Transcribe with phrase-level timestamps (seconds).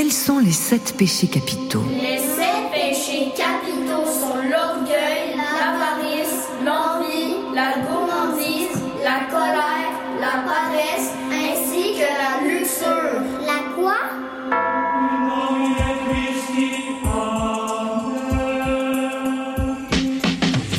[0.00, 7.82] Quels sont les sept péchés capitaux Les sept péchés capitaux sont l'orgueil, l'avarice, l'envie, la
[7.82, 9.90] gourmandise, la colère,
[10.20, 13.24] la paresse, ainsi que la luxure.
[13.44, 13.96] La quoi?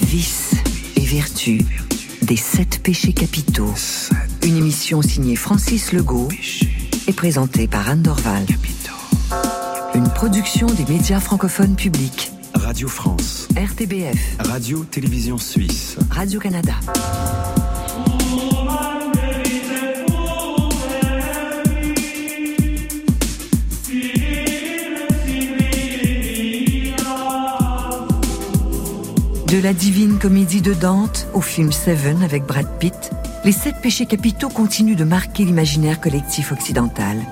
[0.03, 0.53] Vice
[0.95, 1.59] et vertu
[2.21, 3.73] des sept péchés capitaux.
[4.43, 6.29] Une émission signée Francis Legault
[7.05, 8.45] et présentée par Anne Dorval.
[10.19, 12.33] Production des médias francophones publics.
[12.53, 15.95] Radio France, RTBF, Radio-Télévision Suisse.
[16.11, 16.73] Radio-Canada.
[29.47, 33.11] De la divine comédie de Dante au film Seven avec Brad Pitt,
[33.45, 37.25] les sept péchés capitaux continuent de marquer l'imaginaire collectif occidental.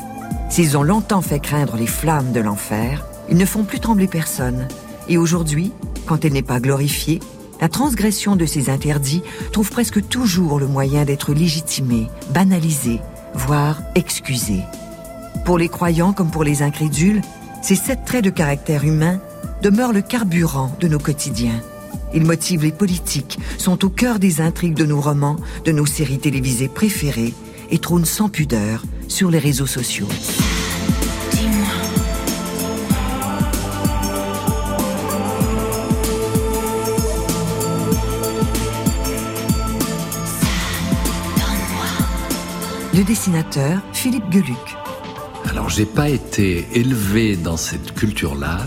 [0.49, 4.67] S'ils ont longtemps fait craindre les flammes de l'enfer, ils ne font plus trembler personne.
[5.09, 5.71] Et aujourd'hui,
[6.05, 7.19] quand elle n'est pas glorifiée,
[7.59, 13.01] la transgression de ces interdits trouve presque toujours le moyen d'être légitimée, banalisée,
[13.33, 14.63] voire excusée.
[15.43, 17.21] Pour les croyants comme pour les incrédules,
[17.61, 19.19] ces sept traits de caractère humain
[19.61, 21.61] demeurent le carburant de nos quotidiens.
[22.13, 26.19] Ils motivent les politiques, sont au cœur des intrigues de nos romans, de nos séries
[26.19, 27.33] télévisées préférées
[27.69, 30.07] et trônent sans pudeur sur les réseaux sociaux.
[42.97, 44.57] Le dessinateur Philippe Gueluc.
[45.49, 48.57] Alors, j'ai pas été élevé dans cette culture-là,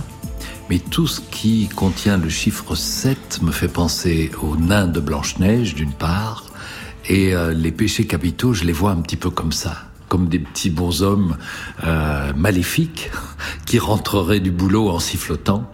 [0.69, 5.75] mais tout ce qui contient le chiffre 7 me fait penser aux nains de Blanche-Neige,
[5.75, 6.45] d'une part,
[7.09, 10.41] et euh, les péchés capitaux, je les vois un petit peu comme ça, comme des
[10.41, 11.37] petits bonshommes
[11.85, 13.11] euh, maléfiques
[13.65, 15.71] qui rentreraient du boulot en sifflotant.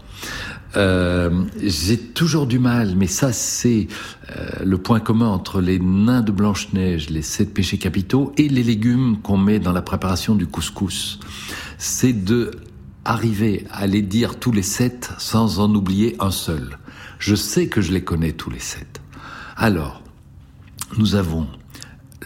[0.77, 3.89] Euh, j'ai toujours du mal, mais ça c'est
[4.37, 8.63] euh, le point commun entre les nains de Blanche-Neige, les sept péchés capitaux et les
[8.63, 11.19] légumes qu'on met dans la préparation du couscous.
[11.79, 12.51] C'est de
[13.07, 16.79] arriver à les dire tous les sept sans en oublier un seul.
[17.19, 19.01] Je sais que je les connais tous les sept.
[19.57, 20.03] Alors,
[20.99, 21.47] nous avons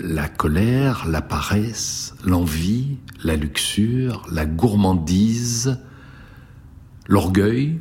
[0.03, 5.79] la colère, la paresse, l'envie, la luxure, la gourmandise,
[7.07, 7.79] l'orgueil.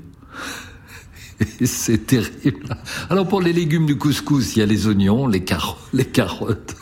[1.63, 2.75] C'est terrible.
[3.09, 6.75] Alors pour les légumes du couscous, il y a les oignons, les, caro les carottes,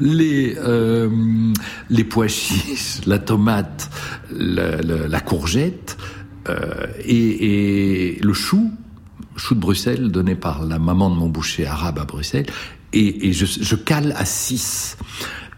[0.00, 1.52] les, euh,
[1.90, 3.90] les pois chiches, la tomate,
[4.30, 5.98] la, courgette
[6.48, 8.70] euh, et, le chou,
[9.36, 12.46] chou de Bruxelles donné par la maman de mon boucher arabe à Bruxelles.
[12.92, 14.96] Et, et je, je, cale à 6.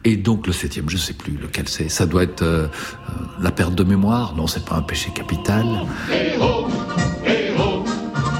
[0.05, 1.89] Et donc le septième, je sais plus lequel c'est.
[1.89, 2.69] Ça doit être euh,
[3.41, 4.35] la perte de mémoire.
[4.37, 5.65] Non, c'est pas un péché capital.
[6.11, 6.69] Hey ho,
[7.25, 7.85] hey ho,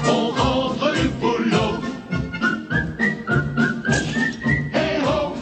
[0.07, 1.79] on rentre du boulot.
[4.73, 5.33] Hey ho,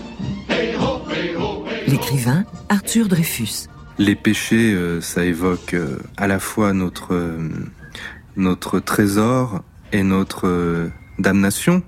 [0.50, 1.66] hey ho, hey ho, hey ho.
[1.88, 3.68] L'écrivain Arthur Dreyfus.
[3.98, 7.50] Les péchés, euh, ça évoque euh, à la fois notre euh,
[8.36, 10.90] notre trésor et notre euh,
[11.20, 11.84] damnation.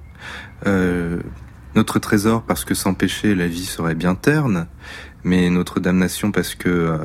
[0.66, 1.19] Euh,
[1.76, 4.68] notre trésor parce que sans péché la vie serait bien terne,
[5.24, 6.98] mais notre damnation parce que euh,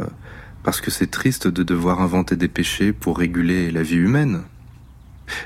[0.62, 4.42] parce que c'est triste de devoir inventer des péchés pour réguler la vie humaine.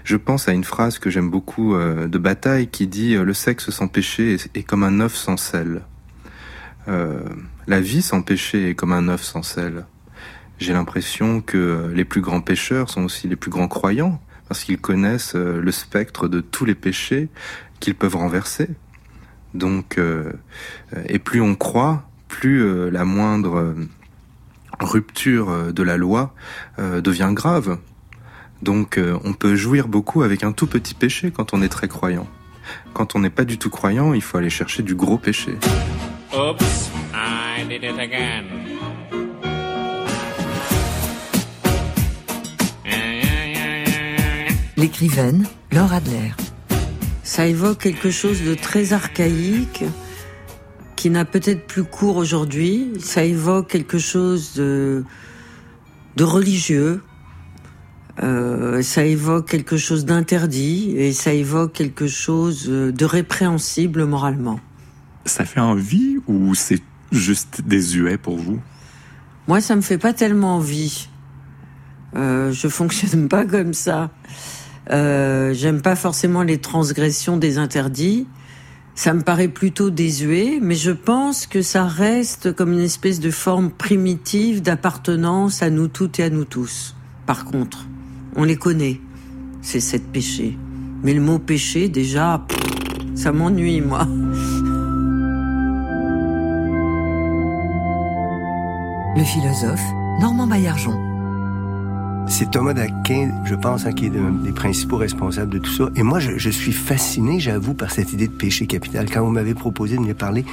[0.05, 3.34] Je pense à une phrase que j'aime beaucoup euh, de Bataille qui dit euh, le
[3.34, 5.83] sexe sans péché est, comme un œuf sans sel.
[7.69, 9.87] La vie sans péché est comme un œuf sans sel.
[10.59, 14.81] J'ai l'impression que les plus grands pécheurs sont aussi les plus grands croyants parce qu'ils
[14.81, 17.28] connaissent le spectre de tous les péchés
[17.78, 18.69] qu'ils peuvent renverser.
[19.54, 20.32] Donc, euh,
[21.06, 23.74] et plus on croit, plus euh, la moindre euh,
[24.80, 26.34] rupture de la loi
[26.78, 27.78] euh, devient grave.
[28.62, 31.88] Donc, euh, on peut jouir beaucoup avec un tout petit péché quand on est très
[31.88, 32.26] croyant.
[32.94, 35.58] Quand on n'est pas du tout croyant, il faut aller chercher du gros péché.
[36.32, 38.44] Oops, I did it again.
[44.77, 46.32] L'écrivaine Laure Adler.
[47.32, 49.84] Ça évoque quelque chose de très archaïque
[50.96, 52.92] qui n'a peut-être plus cours aujourd'hui.
[53.00, 55.02] Ça évoque quelque chose de,
[56.16, 57.00] de religieux.
[58.22, 64.60] Euh, ça évoque quelque chose d'interdit et ça évoque quelque chose de répréhensible moralement.
[65.24, 66.82] Ça fait envie ou c'est
[67.12, 68.60] juste désuet pour vous?
[69.48, 71.08] Moi, ça me fait pas tellement envie.
[72.14, 74.10] Euh, je fonctionne pas comme ça.
[74.90, 78.26] Euh, J'aime pas forcément les transgressions des interdits,
[78.94, 83.30] ça me paraît plutôt désuet, mais je pense que ça reste comme une espèce de
[83.30, 86.94] forme primitive d'appartenance à nous toutes et à nous tous.
[87.24, 87.86] Par contre,
[88.36, 89.00] on les connaît,
[89.62, 90.58] ces sept péchés.
[91.02, 92.46] Mais le mot péché, déjà,
[93.14, 94.06] ça m'ennuie, moi.
[99.16, 99.82] Le philosophe
[100.20, 101.11] Normand Baillargeon.
[102.28, 105.91] C'est Thomas d'Aquin, je pense, hein, qui est un des principaux responsables de tout ça.
[105.97, 109.10] Et moi, je, je suis fasciné, j'avoue, par cette idée de péché capital.
[109.10, 110.45] Quand vous m'avez proposé de me parler,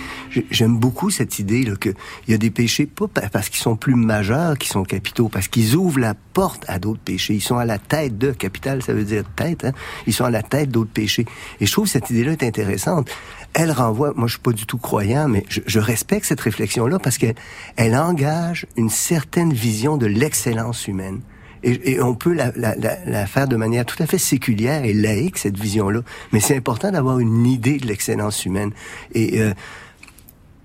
[0.51, 1.95] j'aime beaucoup cette idée là qu'il
[2.27, 5.75] y a des péchés, pas parce qu'ils sont plus majeurs, qu'ils sont capitaux, parce qu'ils
[5.75, 7.35] ouvrent la porte à d'autres péchés.
[7.35, 9.63] Ils sont à la tête de capital, ça veut dire tête.
[9.63, 9.71] Hein?
[10.05, 11.25] Ils sont à la tête d'autres péchés.
[11.61, 13.09] Et je trouve que cette idée-là est intéressante.
[13.53, 16.99] Elle renvoie, moi je suis pas du tout croyant, mais je, je respecte cette réflexion-là
[16.99, 17.35] parce qu'elle
[17.77, 21.21] elle engage une certaine vision de l'excellence humaine.
[21.63, 24.93] Et, et on peut la, la, la, faire de manière tout à fait séculière et
[24.93, 26.01] laïque, cette vision-là.
[26.31, 28.71] Mais c'est important d'avoir une idée de l'excellence humaine.
[29.13, 29.53] Et euh,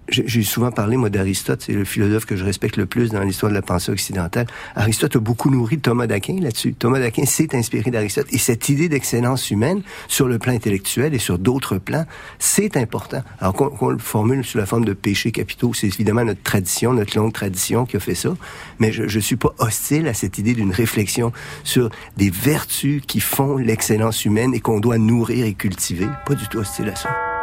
[0.09, 3.51] j'ai souvent parlé, moi, d'Aristote, c'est le philosophe que je respecte le plus dans l'histoire
[3.51, 4.47] de la pensée occidentale.
[4.77, 6.75] Aristote a beaucoup nourri Thomas d'Aquin là-dessus.
[6.75, 8.27] Thomas d'Aquin s'est inspiré d'Aristote.
[8.31, 12.05] Et cette idée d'excellence humaine, sur le plan intellectuel et sur d'autres plans,
[12.39, 13.23] c'est important.
[13.41, 17.17] Alors qu'on le formule sous la forme de péché capitaux, c'est évidemment notre tradition, notre
[17.17, 18.35] longue tradition qui a fait ça.
[18.79, 23.21] Mais je ne suis pas hostile à cette idée d'une réflexion sur des vertus qui
[23.21, 26.09] font l'excellence humaine et qu'on doit nourrir et cultiver.
[26.27, 27.34] Pas du tout hostile à ça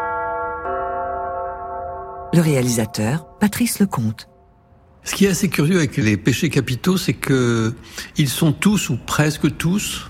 [2.34, 4.28] le réalisateur Patrice Lecomte.
[5.04, 7.74] Ce qui est assez curieux avec les péchés capitaux, c'est que
[8.18, 10.10] ils sont tous ou presque tous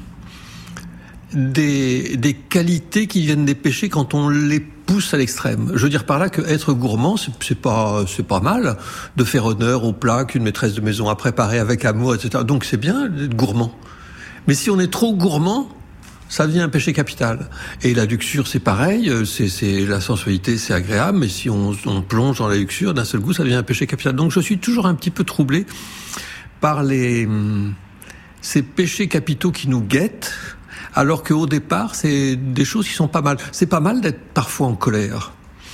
[1.33, 5.71] des, des qualités qui viennent des péchés quand on les pousse à l'extrême.
[5.73, 8.77] Je veux dire par là que être gourmand, c'est pas c'est pas mal
[9.15, 12.43] de faire honneur au plat qu'une maîtresse de maison a préparé avec amour, etc.
[12.43, 13.73] Donc c'est bien d'être gourmand.
[14.47, 15.69] Mais si on est trop gourmand,
[16.31, 17.49] ça devient un péché capital.
[17.83, 22.01] Et la luxure, c'est pareil, euh, c'est la sensualité, c'est agréable, mais si on, on,
[22.01, 24.13] plonge dans la luxure, d'un seul coup, ça devient un péché capital.
[24.13, 25.65] Donc je suis toujours un petit peu troublé
[26.61, 27.73] par les hum,
[28.39, 30.33] ces péchés capitaux qui nous guettent,
[30.95, 33.35] alors qu'au départ, c'est des choses qui sont pas mal.
[33.51, 35.33] C'est pas mal d'être parfois en colère.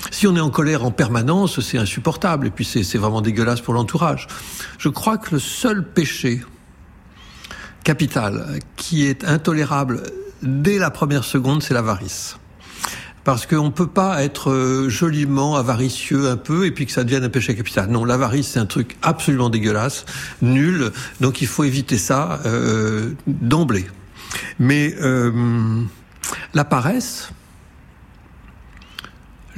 [0.10, 3.76] Si on est en colère en permanence, c'est insupportable, et puis c'est vraiment dégueulasse pour
[3.76, 4.28] l'entourage.
[4.80, 6.42] Je crois que le seul péché
[7.84, 10.02] capital qui est intolérable
[10.42, 12.38] dès la première seconde, c'est l'avarice.
[13.24, 17.04] Parce qu'on ne peut pas être euh, joliment avaricieux un peu et puis que ça
[17.04, 17.90] devienne un péché capital.
[17.90, 20.06] Non, l'avarice, c'est un truc absolument dégueulasse,
[20.42, 23.86] nul, donc il faut éviter ça euh, d'emblée.
[24.60, 25.84] Mais euh,
[26.54, 27.32] la paresse,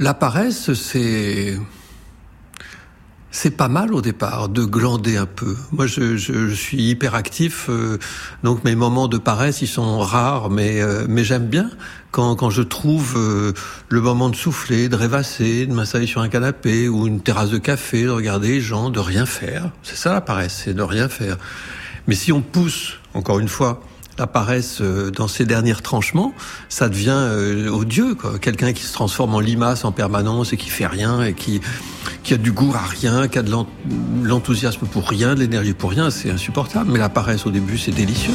[0.00, 1.56] la paresse, c'est
[3.30, 5.56] c'est pas mal au départ de glander un peu.
[5.72, 7.98] Moi, je, je, je suis hyperactif, euh,
[8.42, 11.70] donc mes moments de paresse, ils sont rares, mais, euh, mais j'aime bien
[12.10, 13.52] quand, quand je trouve euh,
[13.88, 17.58] le moment de souffler, de rêvasser, de m'installer sur un canapé ou une terrasse de
[17.58, 19.70] café, de regarder les gens, de rien faire.
[19.82, 21.36] C'est ça la paresse, c'est de rien faire.
[22.08, 23.80] Mais si on pousse, encore une fois,
[24.20, 26.32] apparaissent euh, dans ces derniers tranchements,
[26.68, 28.16] ça devient euh, odieux.
[28.40, 31.60] Quelqu'un qui se transforme en limace en permanence et qui fait rien et qui,
[32.22, 33.52] qui a du goût à rien, qui a de
[34.22, 36.90] l'enthousiasme pour rien, de l'énergie pour rien, c'est insupportable.
[36.92, 38.34] Mais la paresse au début, c'est délicieux.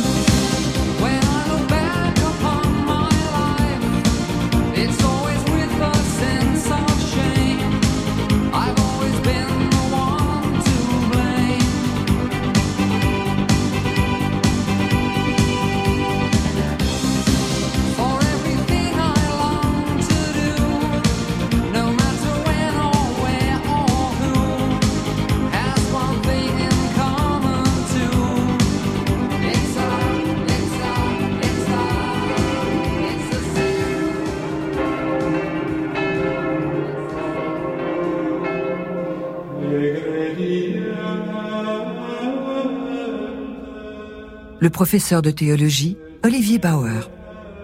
[44.66, 47.15] Le professeur de théologie Olivier Bauer.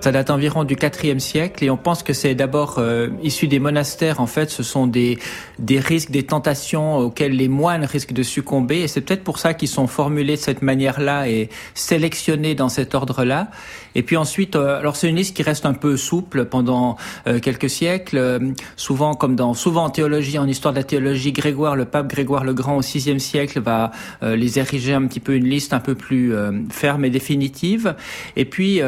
[0.01, 3.59] Ça date environ du IVe siècle et on pense que c'est d'abord euh, issu des
[3.59, 4.19] monastères.
[4.19, 5.19] En fait, ce sont des,
[5.59, 9.53] des risques, des tentations auxquelles les moines risquent de succomber et c'est peut-être pour ça
[9.53, 13.51] qu'ils sont formulés de cette manière-là et sélectionnés dans cet ordre-là.
[13.93, 17.39] Et puis ensuite, euh, alors c'est une liste qui reste un peu souple pendant euh,
[17.39, 18.39] quelques siècles.
[18.77, 22.43] souvent, comme dans souvent en théologie, en histoire de la théologie, Grégoire, le pape Grégoire
[22.43, 23.91] le Grand au VIe siècle va
[24.23, 26.33] les ériger un petit peu une liste un peu plus
[26.71, 27.95] ferme et définitive.
[28.35, 28.81] Et puis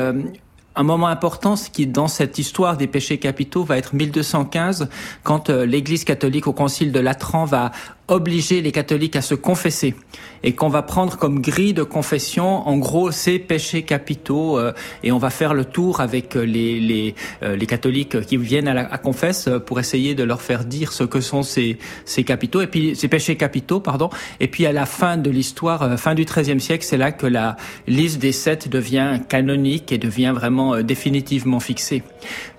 [0.75, 4.89] un moment important ce qui dans cette histoire des péchés capitaux va être 1215
[5.23, 7.71] quand euh, l'Église catholique au concile de Latran va
[8.07, 9.95] obliger les catholiques à se confesser
[10.43, 15.13] et qu'on va prendre comme grille de confession en gros ces péchés capitaux euh, et
[15.13, 18.93] on va faire le tour avec les les, euh, les catholiques qui viennent à la
[18.93, 22.67] à confesse pour essayer de leur faire dire ce que sont ces ces capitaux et
[22.67, 24.09] puis ces péchés capitaux pardon.
[24.41, 27.25] Et puis à la fin de l'histoire euh, fin du XIIIe siècle c'est là que
[27.25, 27.55] la
[27.87, 32.03] liste des sept devient canonique et devient vraiment définitivement fixée.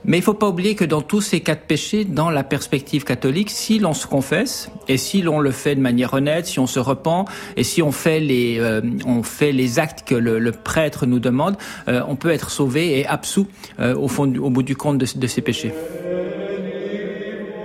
[0.06, 3.50] Mais il faut pas oublier que dans tous ces quatre péchés dans la perspective catholique
[3.50, 6.78] si l'on se confesse et si l'on le fait de manière honnête si on se
[6.78, 7.26] repent
[7.56, 11.56] et si on fait les, euh, on fait les actes que le, prêtre nous demande,
[11.88, 13.46] euh, on peut être sauvé et absous
[13.80, 15.74] euh, au, fond, au bout du compte de, ses péchés.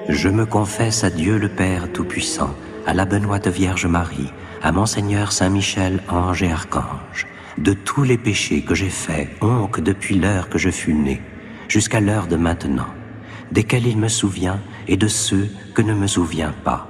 [0.08, 2.54] Je me confesse à Dieu le Père Tout-Puissant,
[2.86, 4.32] à la Benoîte Vierge Marie,
[4.64, 10.16] à Monseigneur Saint-Michel, ange et archange, de tous les péchés que j'ai faits, oncle depuis
[10.16, 11.22] l'heure que je fus né,
[11.68, 12.88] jusqu'à l'heure de maintenant,
[13.52, 16.89] desquels il me souvient et de ceux que ne me souvient pas.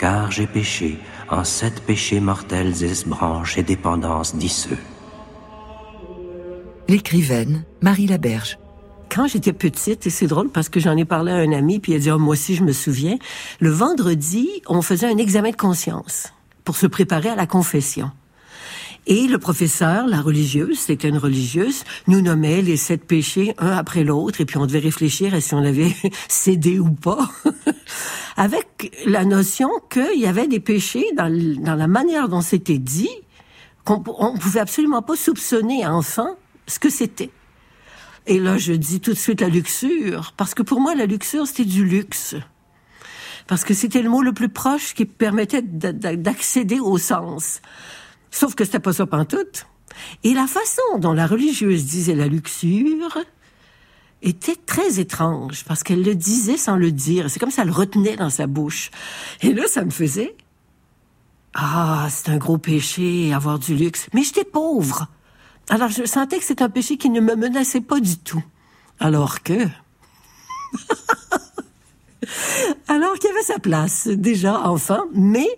[0.00, 0.96] Car j'ai péché
[1.28, 4.78] en sept péchés mortels esbranches et dépendances d'isseux.
[6.88, 8.58] L'écrivaine Marie Laberge.
[9.14, 11.92] Quand j'étais petite, et c'est drôle parce que j'en ai parlé à un ami, puis
[11.92, 13.18] il a dit, oh, moi aussi je me souviens,
[13.58, 16.32] le vendredi, on faisait un examen de conscience
[16.64, 18.10] pour se préparer à la confession.
[19.06, 24.04] Et le professeur, la religieuse, c'était une religieuse, nous nommait les sept péchés un après
[24.04, 25.94] l'autre, et puis on devait réfléchir à si on avait
[26.28, 27.30] cédé ou pas,
[28.36, 33.10] avec la notion qu'il y avait des péchés dans, dans la manière dont c'était dit,
[33.84, 37.30] qu'on on pouvait absolument pas soupçonner enfant ce que c'était.
[38.26, 41.46] Et là, je dis tout de suite la luxure, parce que pour moi, la luxure,
[41.46, 42.36] c'était du luxe.
[43.46, 47.60] Parce que c'était le mot le plus proche qui permettait d'accéder au sens.
[48.30, 49.66] Sauf que c'était pas ça pantoute.
[50.24, 53.18] Et la façon dont la religieuse disait la luxure
[54.22, 57.30] était très étrange parce qu'elle le disait sans le dire.
[57.30, 58.90] C'est comme ça le retenait dans sa bouche.
[59.42, 60.36] Et là, ça me faisait
[61.54, 64.06] ah, c'est un gros péché avoir du luxe.
[64.14, 65.08] Mais j'étais pauvre.
[65.68, 68.42] Alors je sentais que c'est un péché qui ne me menaçait pas du tout.
[68.98, 69.54] Alors que
[72.88, 75.48] alors qu'il y avait sa place déjà enfant, mais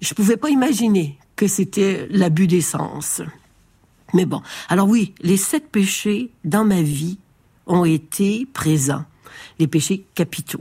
[0.00, 3.22] je pouvais pas imaginer que c'était l'abus d'essence.
[4.12, 7.16] Mais bon, alors oui, les sept péchés dans ma vie
[7.66, 9.06] ont été présents,
[9.58, 10.60] les péchés capitaux.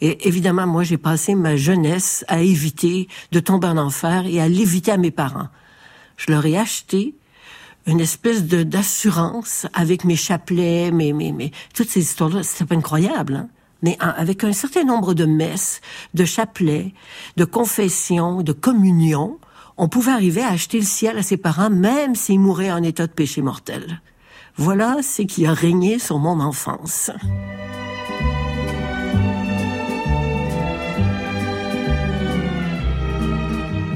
[0.00, 4.46] Et évidemment, moi, j'ai passé ma jeunesse à éviter de tomber en enfer et à
[4.46, 5.48] l'éviter à mes parents.
[6.16, 7.16] Je leur ai acheté
[7.86, 12.76] une espèce de d'assurance avec mes chapelets, mes, mes, mes toutes ces histoires-là, c'est pas
[12.76, 13.34] incroyable.
[13.34, 13.48] Hein?
[13.82, 15.80] Mais avec un certain nombre de messes,
[16.14, 16.94] de chapelets,
[17.36, 19.40] de confessions, de communions,
[19.76, 23.06] on pouvait arriver à acheter le ciel à ses parents même s'ils mouraient en état
[23.06, 24.00] de péché mortel.
[24.56, 27.10] Voilà ce qui a régné sur mon enfance.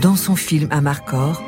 [0.01, 1.43] Dans son film Amarcord,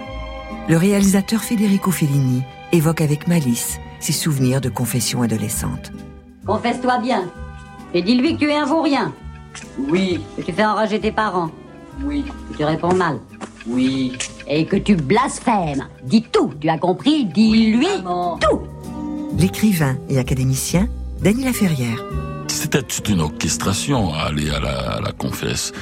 [0.69, 2.43] le réalisateur Federico Fellini
[2.73, 5.93] évoque avec malice ses souvenirs de confession adolescente.
[6.47, 7.31] Confesse-toi bien.
[7.95, 9.13] Et dis-lui que tu es un vaurien.
[9.79, 10.21] Oui.
[10.37, 11.51] Que tu fais enrager tes parents.
[12.05, 12.25] Oui.
[12.57, 13.19] Tu réponds mal.
[13.67, 14.13] Oui.
[14.47, 15.87] Et que tu blasphèmes.
[16.05, 17.87] Dis tout, tu as compris Dis-lui
[18.41, 18.61] tout.
[19.39, 20.89] L'écrivain et académicien
[21.21, 22.03] Daniela Ferrière.
[22.49, 25.73] C'était toute une orchestration à aller à la, à la confesse.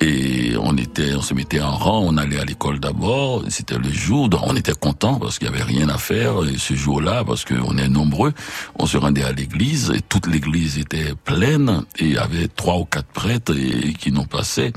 [0.00, 3.44] Et on était, on se mettait en rang, on allait à l'école d'abord.
[3.48, 6.44] C'était le jour, on était content parce qu'il y avait rien à faire.
[6.44, 8.32] Et ce jour-là, parce qu'on est nombreux,
[8.78, 12.78] on se rendait à l'église et toute l'église était pleine et il y avait trois
[12.78, 14.72] ou quatre prêtres et, qui nous passaient.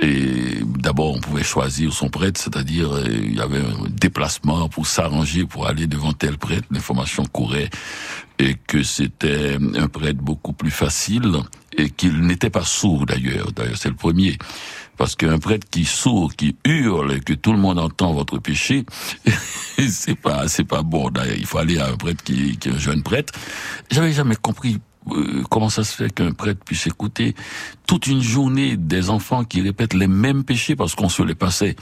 [0.00, 4.86] Et d'abord, on pouvait choisir son prêtre, c'est-à-dire euh, il y avait un déplacement pour
[4.86, 6.66] s'arranger pour aller devant tel prêtre.
[6.70, 7.70] L'information courait
[8.38, 11.32] et que c'était un prêtre beaucoup plus facile
[11.76, 13.52] et qu'il n'était pas sourd d'ailleurs.
[13.52, 14.36] D'ailleurs, c'est le premier.
[14.96, 18.84] Parce qu'un prêtre qui sourd, qui hurle et que tout le monde entend votre péché,
[19.88, 21.10] c'est pas, c'est pas bon.
[21.10, 23.32] D'ailleurs, il faut aller à un prêtre qui, qui est un jeune prêtre.
[23.90, 24.78] J'avais jamais compris
[25.10, 27.34] euh, comment ça se fait qu'un prêtre puisse écouter
[27.86, 31.76] toute une journée des enfants qui répètent les mêmes péchés parce qu'on se les passait.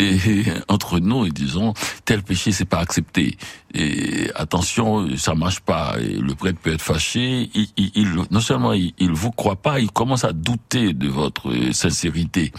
[0.00, 3.36] Et entre nous et disons tel péché c'est pas accepté.
[3.74, 5.96] Et attention ça marche pas.
[5.98, 7.50] Le prêtre peut être fâché.
[7.54, 11.52] Il, il, non seulement il, il vous croit pas il commence à douter de votre
[11.72, 12.52] sincérité.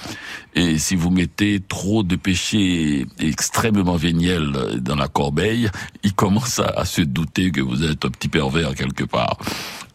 [0.54, 5.70] Et si vous mettez trop de péchés extrêmement véniels dans la corbeille
[6.04, 9.38] il commence à se douter que vous êtes un petit pervers quelque part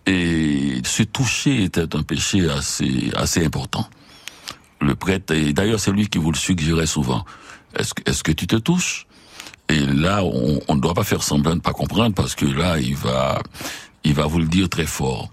[0.06, 3.88] et se toucher était un péché assez, assez important.
[4.80, 7.24] Le prêtre, et d'ailleurs c'est lui qui vous le suggérait souvent.
[7.76, 9.06] Est-ce que, est-ce que tu te touches?
[9.68, 12.78] Et là, on, on ne doit pas faire semblant de pas comprendre parce que là,
[12.78, 13.40] il va,
[14.04, 15.30] il va vous le dire très fort.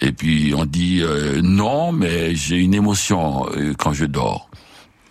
[0.00, 4.48] Et puis on dit euh, non, mais j'ai une émotion euh, quand je dors.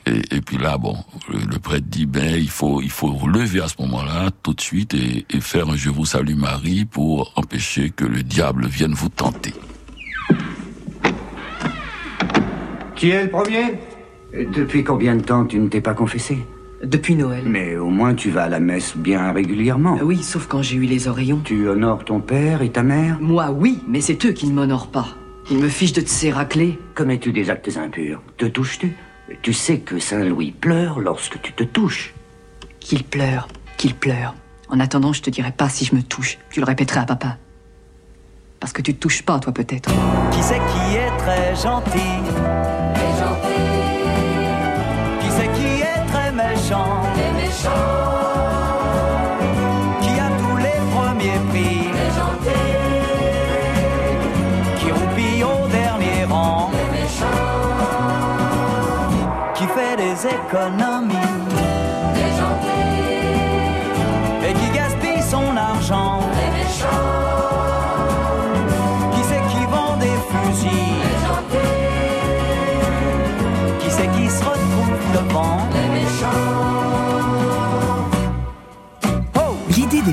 [0.06, 0.98] Et, et, puis là, bon,
[1.30, 4.60] le, le, prêtre dit ben il faut il faut lever à ce moment-là tout de
[4.62, 8.94] suite et, et faire un Je vous salue Marie pour empêcher que le diable vienne
[8.94, 9.54] vous tenter.
[12.96, 13.76] Qui est le premier?
[14.34, 16.38] Depuis combien de temps tu ne t'es pas confessé?
[16.84, 17.44] Depuis Noël.
[17.46, 19.98] Mais au moins tu vas à la messe bien régulièrement.
[20.02, 21.42] Oui, sauf quand j'ai eu les oreillons.
[21.44, 23.20] Tu honores ton père et ta mère?
[23.22, 25.08] Moi, oui, mais c'est eux qui ne m'honorent pas.
[25.50, 26.78] Ils me fichent de raclés.
[26.96, 28.22] Commets-tu des actes impurs?
[28.38, 28.94] Te touches-tu?
[29.42, 32.14] Tu sais que Saint Louis pleure lorsque tu te touches.
[32.80, 34.36] Qu'il pleure, qu'il pleure.
[34.70, 36.38] En attendant, je te dirai pas si je me touche.
[36.50, 37.38] Tu le répéterai à papa.
[38.60, 39.90] Parce que tu te touches pas, toi, peut-être.
[40.32, 42.14] Qui c'est qui est très gentil?
[42.94, 43.64] Très gentil.
[45.20, 47.02] Qui c'est qui est très méchant?
[47.14, 48.13] Très méchant.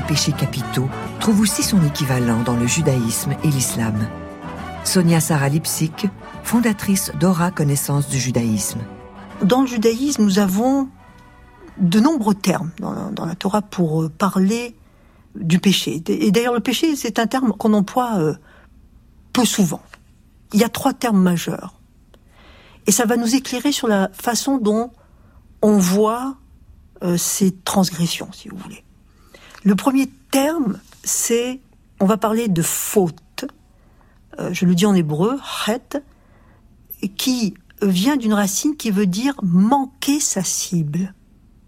[0.01, 0.89] Des péchés capitaux
[1.19, 3.95] trouve aussi son équivalent dans le judaïsme et l'islam.
[4.83, 6.07] Sonia Sarah Lipsik,
[6.43, 8.79] fondatrice d'Aura Connaissance du judaïsme.
[9.43, 10.89] Dans le judaïsme, nous avons
[11.77, 14.75] de nombreux termes dans la, dans la Torah pour euh, parler
[15.35, 16.03] du péché.
[16.07, 18.35] Et d'ailleurs, le péché, c'est un terme qu'on emploie euh,
[19.33, 19.81] peu souvent.
[20.53, 21.75] Il y a trois termes majeurs.
[22.87, 24.91] Et ça va nous éclairer sur la façon dont
[25.61, 26.37] on voit
[27.03, 28.83] euh, ces transgressions, si vous voulez.
[29.63, 31.59] Le premier terme, c'est,
[31.99, 33.45] on va parler de faute.
[34.39, 36.01] Euh, je le dis en hébreu, het,
[37.15, 41.13] qui vient d'une racine qui veut dire manquer sa cible.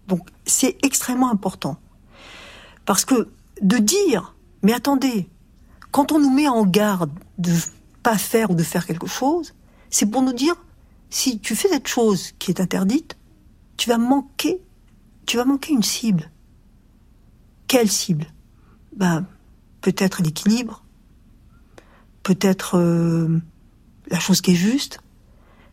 [0.08, 1.76] Donc c'est extrêmement important.
[2.84, 3.28] Parce que
[3.62, 5.28] de dire, mais attendez,
[5.92, 7.52] quand on nous met en garde de
[8.02, 9.54] pas faire ou de faire quelque chose,
[9.88, 10.56] c'est pour nous dire,
[11.10, 13.16] si tu fais cette chose qui est interdite,
[13.76, 14.60] tu vas manquer,
[15.26, 16.30] tu vas manquer une cible.
[17.66, 18.26] Quelle cible?
[18.96, 19.26] Ben,
[19.80, 20.84] peut-être l'équilibre,
[22.22, 23.40] peut-être euh,
[24.08, 25.00] la chose qui est juste,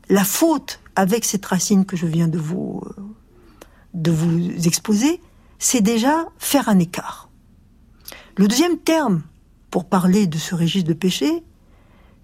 [0.10, 3.02] la faute avec cette racine que je viens de vous, euh,
[3.94, 5.22] de vous exposer,
[5.60, 7.30] c'est déjà faire un écart.
[8.38, 9.24] Le deuxième terme
[9.70, 11.44] pour parler de ce registre de péché,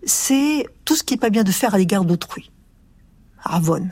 [0.03, 2.51] c'est tout ce qui n'est pas bien de faire à l'égard d'autrui.
[3.37, 3.89] Ravon.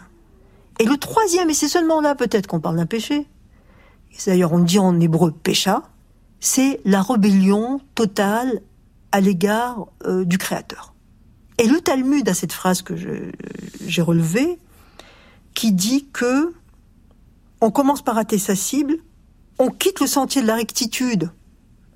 [0.79, 3.27] Et le troisième, et c'est seulement là peut-être qu'on parle d'un péché,
[4.25, 5.83] d'ailleurs on dit en hébreu pécha,
[6.39, 8.61] c'est la rébellion totale
[9.11, 10.93] à l'égard euh, du Créateur.
[11.57, 12.95] Et le Talmud a cette phrase que
[13.85, 14.59] j'ai relevée,
[15.53, 16.53] qui dit que
[17.61, 18.97] on commence par rater sa cible,
[19.57, 21.31] on quitte le sentier de la rectitude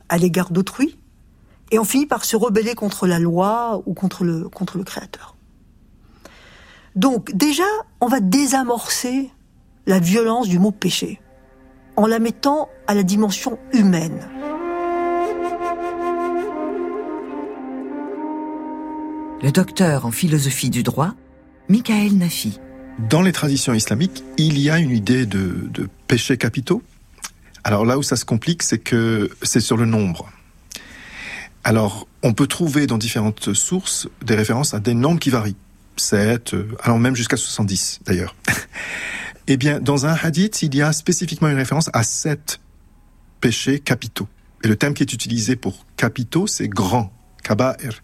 [0.08, 0.98] à l'égard d'autrui,
[1.72, 5.36] et on finit par se rebeller contre la loi ou contre le, contre le Créateur.
[6.96, 7.68] Donc déjà,
[8.02, 9.30] on va désamorcer
[9.86, 11.20] la violence du mot péché
[12.00, 14.26] en la mettant à la dimension humaine.
[19.44, 21.14] Le docteur en philosophie du droit,
[21.68, 22.58] Michael Nafi.
[23.10, 26.82] Dans les traditions islamiques, il y a une idée de, de péchés capitaux.
[27.66, 30.32] Alors là où ça se complique, c'est que c'est sur le nombre.
[31.66, 35.58] Alors, on peut trouver dans différentes sources des références à des nombres qui varient.
[35.98, 38.38] 7, allant même jusqu'à 70 d'ailleurs.
[39.54, 42.60] eh bien, dans un hadith, il y a spécifiquement une référence à sept
[43.42, 44.28] péchés capitaux.
[44.64, 47.12] Et le terme qui est utilisé pour capitaux, c'est grand,
[47.44, 48.02] kaba'ir.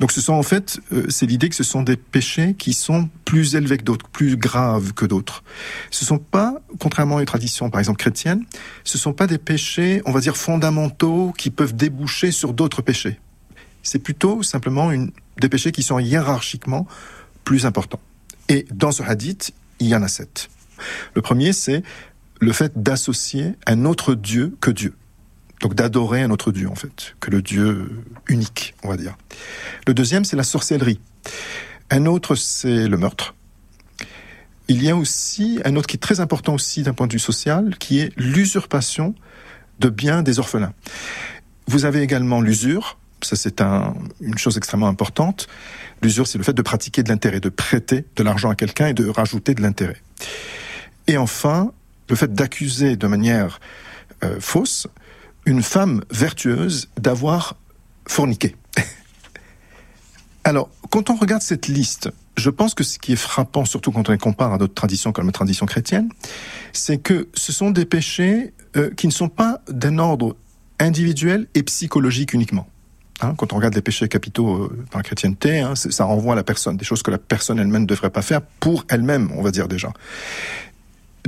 [0.00, 3.08] Donc ce sont en fait, euh, c'est l'idée que ce sont des péchés qui sont
[3.24, 5.44] plus élevés que d'autres, plus graves que d'autres.
[5.90, 8.44] Ce sont pas, contrairement aux traditions par exemple chrétiennes,
[8.82, 13.20] ce sont pas des péchés, on va dire fondamentaux qui peuvent déboucher sur d'autres péchés.
[13.84, 16.86] C'est plutôt simplement une, des péchés qui sont hiérarchiquement
[17.44, 18.00] plus importants.
[18.48, 20.48] Et dans ce hadith, il y en a sept.
[21.14, 21.82] Le premier, c'est
[22.40, 24.94] le fait d'associer un autre Dieu que Dieu.
[25.60, 29.16] Donc d'adorer un autre Dieu, en fait, que le Dieu unique, on va dire.
[29.86, 31.00] Le deuxième, c'est la sorcellerie.
[31.90, 33.34] Un autre, c'est le meurtre.
[34.68, 37.18] Il y a aussi un autre qui est très important aussi d'un point de vue
[37.18, 39.14] social, qui est l'usurpation
[39.78, 40.72] de biens des orphelins.
[41.66, 45.48] Vous avez également l'usure, ça c'est un, une chose extrêmement importante.
[46.02, 48.94] L'usure, c'est le fait de pratiquer de l'intérêt, de prêter de l'argent à quelqu'un et
[48.94, 50.00] de rajouter de l'intérêt.
[51.06, 51.72] Et enfin,
[52.08, 53.60] le fait d'accuser de manière
[54.22, 54.86] euh, fausse
[55.46, 57.56] une femme vertueuse d'avoir
[58.06, 58.56] forniqué.
[60.44, 64.08] Alors, quand on regarde cette liste, je pense que ce qui est frappant, surtout quand
[64.08, 66.08] on les compare à d'autres traditions comme la tradition chrétienne,
[66.72, 70.36] c'est que ce sont des péchés euh, qui ne sont pas d'un ordre
[70.80, 72.66] individuel et psychologique uniquement.
[73.20, 76.42] Hein, quand on regarde les péchés capitaux euh, la chrétienté, hein, ça renvoie à la
[76.42, 79.52] personne, des choses que la personne elle-même ne devrait pas faire pour elle-même, on va
[79.52, 79.92] dire déjà.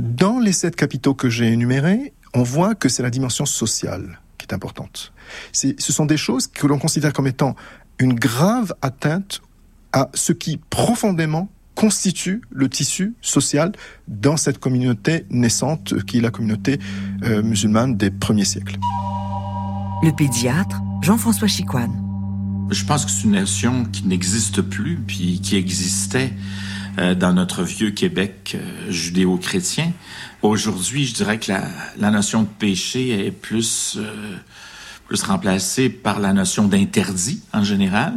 [0.01, 4.45] Dans les sept capitaux que j'ai énumérés, on voit que c'est la dimension sociale qui
[4.49, 5.11] est importante.
[5.51, 7.55] C'est- Ce sont des choses que l'on considère comme étant
[7.99, 9.41] une grave atteinte
[9.93, 13.71] à ce qui profondément constitue le tissu social
[14.07, 16.79] dans cette communauté naissante qui est la communauté
[17.23, 18.77] euh, musulmane des premiers siècles.
[20.03, 22.03] Le pédiatre, Jean-François Chicoine.
[22.69, 26.33] Je pense que c'est une notion qui n'existe plus, puis qui existait
[26.97, 29.91] euh, dans notre vieux Québec euh, judéo-chrétien.
[30.41, 31.63] Aujourd'hui, je dirais que la,
[31.97, 34.35] la notion de péché est plus, euh,
[35.07, 38.13] plus remplacée par la notion d'interdit en général.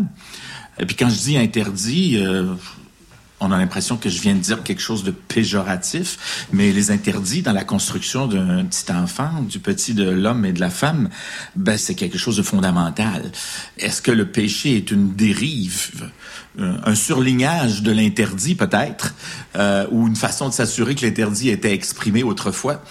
[0.78, 2.54] Et puis quand je dis interdit, euh,
[3.40, 7.42] on a l'impression que je viens de dire quelque chose de péjoratif, mais les interdits
[7.42, 11.08] dans la construction d'un petit enfant, du petit de l'homme et de la femme,
[11.56, 13.32] ben c'est quelque chose de fondamental.
[13.78, 16.10] Est-ce que le péché est une dérive,
[16.58, 19.14] euh, un surlignage de l'interdit peut-être,
[19.56, 22.82] euh, ou une façon de s'assurer que l'interdit était exprimé autrefois?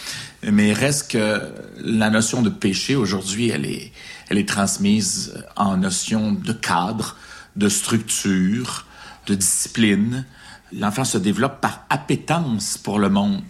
[0.43, 1.41] Mais reste que
[1.83, 3.91] la notion de péché aujourd'hui, elle est,
[4.29, 7.17] elle est transmise en notion de cadre,
[7.55, 8.85] de structure,
[9.27, 10.25] de discipline.
[10.71, 13.41] L'enfant se développe par appétence pour le monde.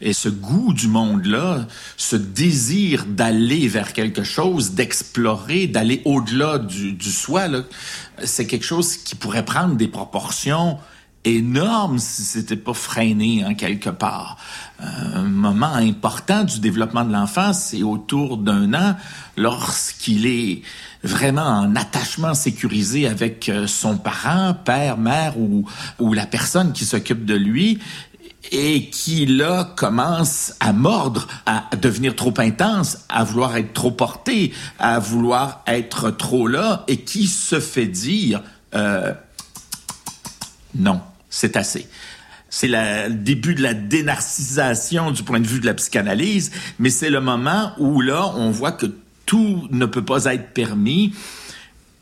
[0.00, 6.92] Et ce goût du monde-là, ce désir d'aller vers quelque chose, d'explorer, d'aller au-delà du,
[6.92, 7.48] du soi,
[8.22, 10.78] c'est quelque chose qui pourrait prendre des proportions
[11.24, 14.36] énormes si c'était pas freiné en quelque part.
[14.78, 18.96] Un moment important du développement de l'enfant, c'est autour d'un an,
[19.36, 20.62] lorsqu'il est
[21.02, 25.64] vraiment en attachement sécurisé avec euh, son parent, père, mère ou,
[26.12, 27.78] la personne qui s'occupe de lui
[28.52, 34.52] et qui là commence à mordre, à devenir trop intense, à vouloir être trop porté,
[34.78, 38.42] à vouloir être trop là et qui se fait dire
[38.74, 39.12] euh,
[40.74, 41.88] non, c'est assez.
[42.48, 47.10] C'est le début de la dénarcisation du point de vue de la psychanalyse, mais c'est
[47.10, 48.86] le moment où là, on voit que
[49.30, 51.12] tout ne peut pas être permis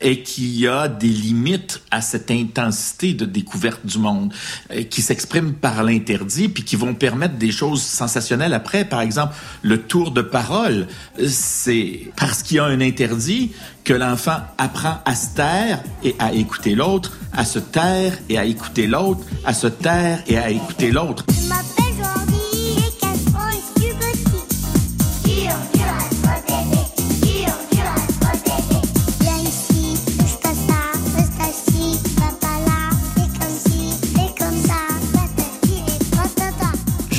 [0.01, 4.33] et qu'il y a des limites à cette intensité de découverte du monde
[4.71, 8.83] euh, qui s'exprime par l'interdit puis qui vont permettre des choses sensationnelles après.
[8.83, 10.87] Par exemple, le tour de parole,
[11.27, 13.51] c'est parce qu'il y a un interdit
[13.83, 18.45] que l'enfant apprend à se taire et à écouter l'autre, à se taire et à
[18.45, 21.25] écouter l'autre, à se taire et à écouter l'autre.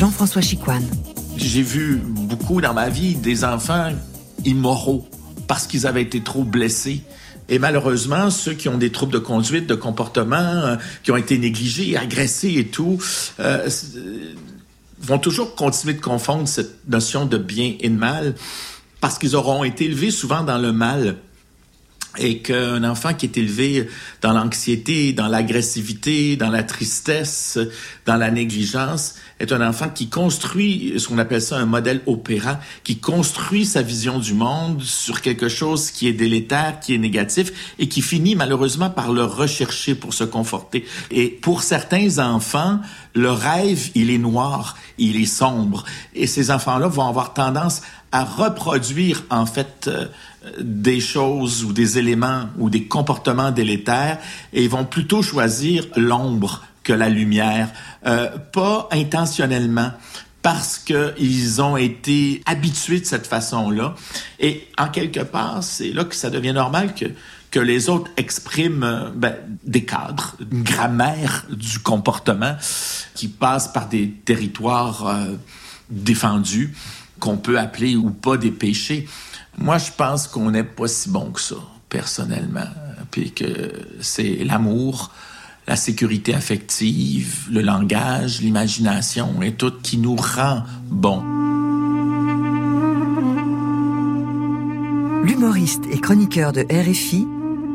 [0.00, 0.88] Jean-François Chicoine.
[1.36, 3.92] J'ai vu beaucoup dans ma vie des enfants
[4.46, 5.06] immoraux
[5.46, 7.02] parce qu'ils avaient été trop blessés.
[7.50, 11.36] Et malheureusement, ceux qui ont des troubles de conduite, de comportement, euh, qui ont été
[11.36, 12.98] négligés, agressés et tout,
[13.40, 14.32] euh, euh,
[15.02, 18.36] vont toujours continuer de confondre cette notion de bien et de mal
[19.02, 21.18] parce qu'ils auront été élevés souvent dans le mal
[22.18, 23.88] et qu'un enfant qui est élevé
[24.20, 27.58] dans l'anxiété, dans l'agressivité, dans la tristesse,
[28.06, 32.59] dans la négligence, est un enfant qui construit ce qu'on appelle ça un modèle opérant,
[32.85, 37.74] qui construit sa vision du monde sur quelque chose qui est délétère, qui est négatif,
[37.79, 40.85] et qui finit malheureusement par le rechercher pour se conforter.
[41.11, 42.81] Et pour certains enfants,
[43.14, 47.81] le rêve, il est noir, il est sombre, et ces enfants-là vont avoir tendance
[48.12, 50.07] à reproduire en fait euh,
[50.61, 54.18] des choses ou des éléments ou des comportements délétères
[54.53, 57.68] et ils vont plutôt choisir l'ombre que la lumière,
[58.05, 59.92] euh, pas intentionnellement
[60.42, 63.94] parce qu'ils ont été habitués de cette façon-là.
[64.40, 67.07] Et en quelque part, c'est là que ça devient normal que
[67.53, 72.57] que les autres expriment euh, ben, des cadres, une grammaire du comportement
[73.14, 75.35] qui passe par des territoires euh,
[75.90, 76.74] défendus
[77.18, 79.09] qu'on peut appeler ou pas des péchés.
[79.59, 81.57] Moi, je pense qu'on n'est pas si bon que ça,
[81.88, 82.68] personnellement.
[83.11, 85.11] Puis que c'est l'amour,
[85.70, 91.22] la sécurité affective, le langage, l'imagination et tout qui nous rend bons.
[95.22, 97.24] L'humoriste et chroniqueur de RFI,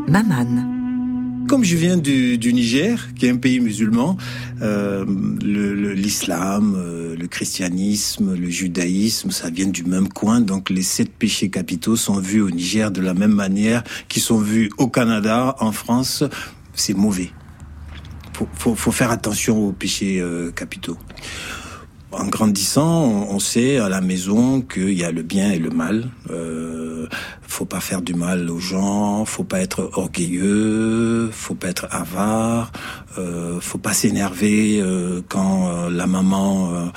[0.09, 1.45] Maman.
[1.47, 4.17] Comme je viens du, du Niger, qui est un pays musulman,
[4.61, 5.05] euh,
[5.41, 10.41] le- le- l'islam, euh, le christianisme, le judaïsme, ça vient du même coin.
[10.41, 14.39] Donc les sept péchés capitaux sont vus au Niger de la même manière qu'ils sont
[14.39, 16.25] vus au Canada, en France,
[16.73, 17.29] c'est mauvais.
[18.35, 20.97] Faut, faut, faut faire attention aux péchés euh, capitaux.
[22.11, 25.69] En grandissant, on, on sait à la maison qu'il y a le bien et le
[25.69, 26.09] mal.
[26.29, 27.07] Euh,
[27.47, 32.71] faut pas faire du mal aux gens, faut pas être orgueilleux, faut pas être avare,
[33.17, 36.91] euh, faut pas s'énerver euh, quand euh, la maman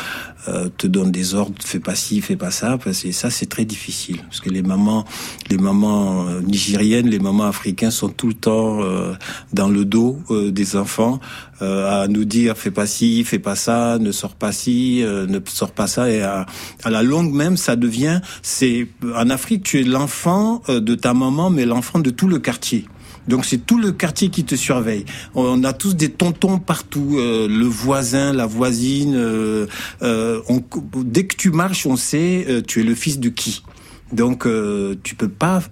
[0.47, 3.47] euh, te donne des ordres, fais pas ci, fais pas ça, parce que ça c'est
[3.47, 5.05] très difficile, parce que les mamans,
[5.51, 9.15] les mamans euh, nigériennes, les mamans africaines sont tout le temps euh,
[9.53, 11.19] dans le dos euh, des enfants
[11.61, 15.41] euh, à nous dire fais pas ci, fais pas ça, ne sors pas ci, ne
[15.47, 16.47] sors pas ça, et à,
[16.85, 21.51] à la longue même ça devient, c'est en Afrique tu es l'enfant de ta maman,
[21.51, 22.87] mais l'enfant de tout le quartier.
[23.29, 25.05] Donc c'est tout le quartier qui te surveille.
[25.35, 29.15] On a tous des tontons partout, euh, le voisin, la voisine.
[29.17, 29.67] euh,
[30.03, 30.63] euh, on-
[31.05, 33.63] dès que tu marches, on sait tu es le fils de qui.
[34.11, 35.63] Donc euh, tu peux pas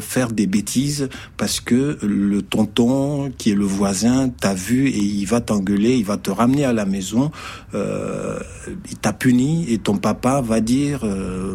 [0.00, 5.24] faire des bêtises parce que le tonton qui est le voisin t'a vu et il
[5.24, 7.30] va t'engueuler, il va te ramener à la maison,
[7.72, 11.00] il t'a puni et ton papa va dire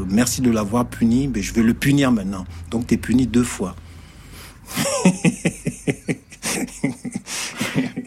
[0.09, 2.45] merci de l'avoir puni, mais je vais le punir maintenant.
[2.71, 3.75] Donc tu es puni deux fois.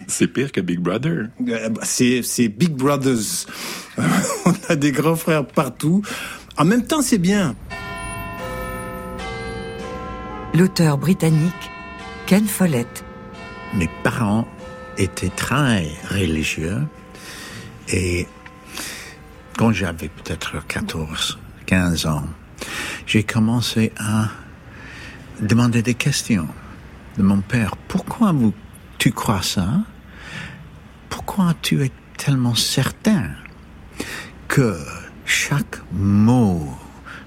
[0.06, 1.28] C'est pire que Big Brother.
[1.48, 3.46] Euh, bah, C'est c'est Big Brothers.
[4.46, 6.02] On a des grands frères partout.
[6.56, 7.56] En même temps, c'est bien.
[10.54, 11.52] L'auteur britannique
[12.26, 13.04] Ken Follett.
[13.74, 14.46] Mes parents
[14.96, 16.82] étaient très religieux
[17.88, 18.26] et
[19.58, 22.24] quand j'avais peut-être 14, 15 ans,
[23.06, 24.28] j'ai commencé à
[25.40, 26.48] demander des questions
[27.18, 27.76] de mon père.
[27.88, 28.34] Pourquoi
[28.98, 29.68] tu crois ça?
[31.08, 33.30] Pourquoi tu es tellement certain
[34.48, 34.76] que
[35.24, 36.68] chaque mot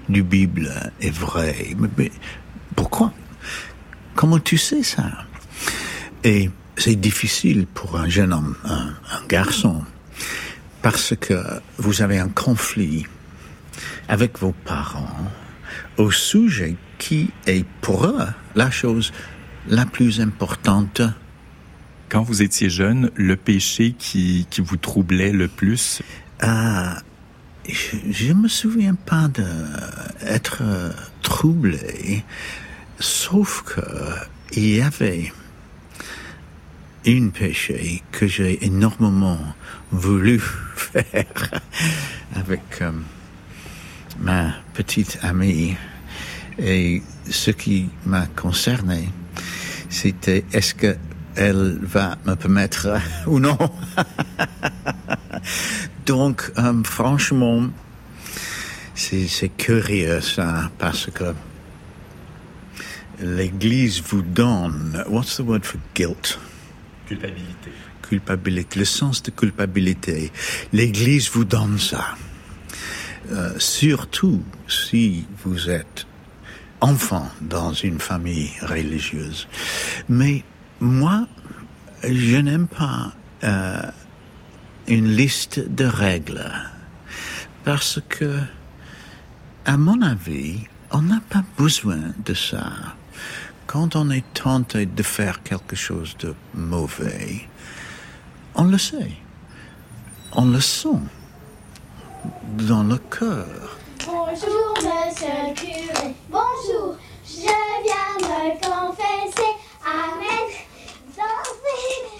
[0.08, 1.74] du Bible est vrai?
[1.96, 2.12] Mais-
[2.74, 3.12] pourquoi?
[4.14, 5.10] Comment tu sais ça?
[6.24, 9.84] Et c'est difficile pour un jeune homme, un garçon,
[10.82, 11.40] parce que
[11.78, 13.06] vous avez un conflit
[14.08, 15.08] avec vos parents
[15.98, 19.12] au sujet qui est pour eux la chose
[19.68, 21.02] la plus importante.
[22.08, 26.02] Quand vous étiez jeune, le péché qui, qui vous troublait le plus,
[26.40, 27.02] Ah,
[27.68, 30.62] je, je me souviens pas d'être
[31.20, 32.24] troublé,
[32.98, 33.82] sauf que
[34.52, 35.30] il y avait
[37.04, 39.38] une péché que j'ai énormément
[39.90, 40.40] voulu
[40.76, 41.24] faire
[42.34, 42.92] avec euh,
[44.18, 45.76] ma petite amie.
[46.56, 49.08] Et ce qui m'a concerné,
[49.88, 50.96] c'était est-ce que
[51.34, 52.86] elle va me permettre
[53.26, 53.58] ou non?
[56.06, 57.66] Donc, euh, franchement,
[58.94, 61.34] c'est c'est curieux ça, parce que
[63.20, 66.38] l'Église vous donne, what's the word for guilt?
[67.08, 67.70] culpabilité.
[68.08, 70.30] culpabilité, le sens de culpabilité.
[70.72, 72.16] L'Église vous donne ça.
[73.30, 76.06] Euh, surtout si vous êtes
[76.80, 79.46] enfant dans une famille religieuse.
[80.08, 80.44] Mais
[80.80, 81.26] moi,
[82.02, 83.12] je n'aime pas
[83.44, 83.82] euh,
[84.86, 86.50] une liste de règles
[87.64, 88.38] parce que,
[89.66, 90.60] à mon avis,
[90.90, 92.72] on n'a pas besoin de ça.
[93.66, 97.46] Quand on est tenté de faire quelque chose de mauvais,
[98.54, 99.12] on le sait.
[100.32, 101.02] On le sent
[102.66, 103.78] dans le cœur.
[104.06, 106.14] Bonjour, monsieur le curé.
[106.30, 107.40] Bonjour, je
[107.84, 109.52] viens me confesser.
[109.84, 110.38] Amen.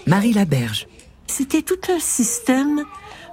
[0.07, 0.87] Marie Laberge.
[1.27, 2.83] C'était tout un système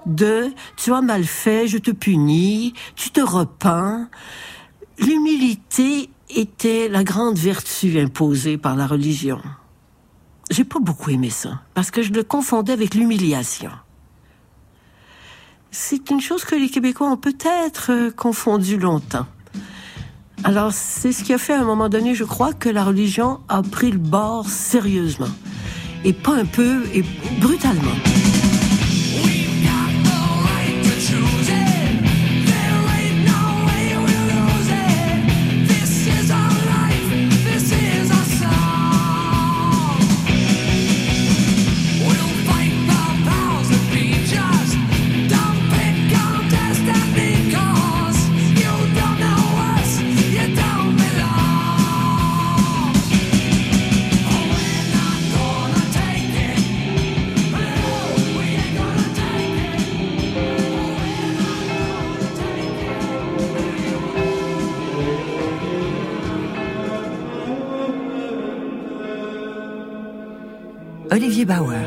[0.04, 4.06] de tu as mal fait, je te punis, tu te repens.
[4.98, 9.40] L'humilité était la grande vertu imposée par la religion.
[10.50, 13.70] J'ai pas beaucoup aimé ça, parce que je le confondais avec l'humiliation.
[15.78, 19.26] C'est une chose que les Québécois ont peut-être euh, confondu longtemps.
[20.42, 23.40] Alors, c'est ce qui a fait à un moment donné, je crois, que la religion
[23.50, 25.28] a pris le bord sérieusement.
[26.02, 27.04] Et pas un peu, et
[27.40, 27.92] brutalement.
[71.46, 71.86] Bauer.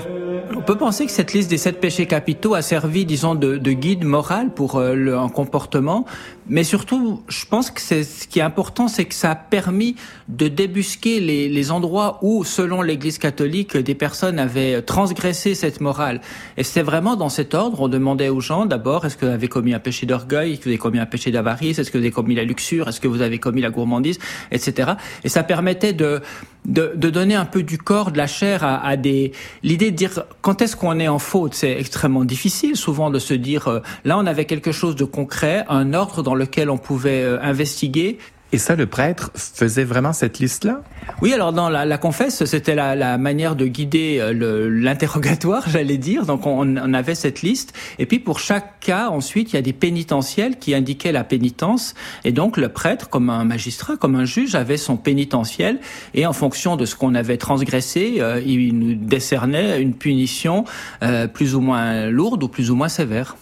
[0.80, 4.52] Penser que cette liste des sept péchés capitaux a servi, disons, de, de guide moral
[4.54, 6.06] pour euh, un comportement,
[6.50, 9.96] mais surtout, je pense que c'est ce qui est important, c'est que ça a permis
[10.28, 16.22] de débusquer les, endroits où, selon l'Église catholique, des personnes avaient transgressé cette morale.
[16.58, 17.82] Et c'était vraiment dans cet ordre.
[17.82, 20.64] On demandait aux gens d'abord est-ce que vous avez commis un péché d'orgueil, est-ce que
[20.64, 23.08] vous avez commis un péché d'avarice, est-ce que vous avez commis la luxure, est-ce que
[23.08, 24.18] vous avez commis la gourmandise,
[24.52, 24.94] etc.
[25.24, 26.22] Et ça permettait de
[26.66, 30.78] donner un peu du corps, de la chair à, des l'idée de dire quand est-ce
[30.78, 34.46] qu'on est en faute, c'est extrêmement difficile souvent de se dire euh, là on avait
[34.46, 38.20] quelque chose de concret, un ordre dans lequel on pouvait euh, investiguer
[38.52, 40.82] et ça, le prêtre faisait vraiment cette liste-là?
[41.22, 45.98] Oui, alors dans la, la confesse, c'était la, la, manière de guider euh, l'interrogatoire, j'allais
[45.98, 46.26] dire.
[46.26, 47.74] Donc on, on, avait cette liste.
[48.00, 51.94] Et puis pour chaque cas, ensuite, il y a des pénitentiels qui indiquaient la pénitence.
[52.24, 55.80] Et donc le prêtre, comme un magistrat, comme un juge, avait son pénitentiel.
[56.16, 60.66] Et en fonction de ce qu'on avait transgressé, euh, il nous décernait une punition
[61.04, 63.38] euh, plus ou moins lourde ou plus ou moins sévère.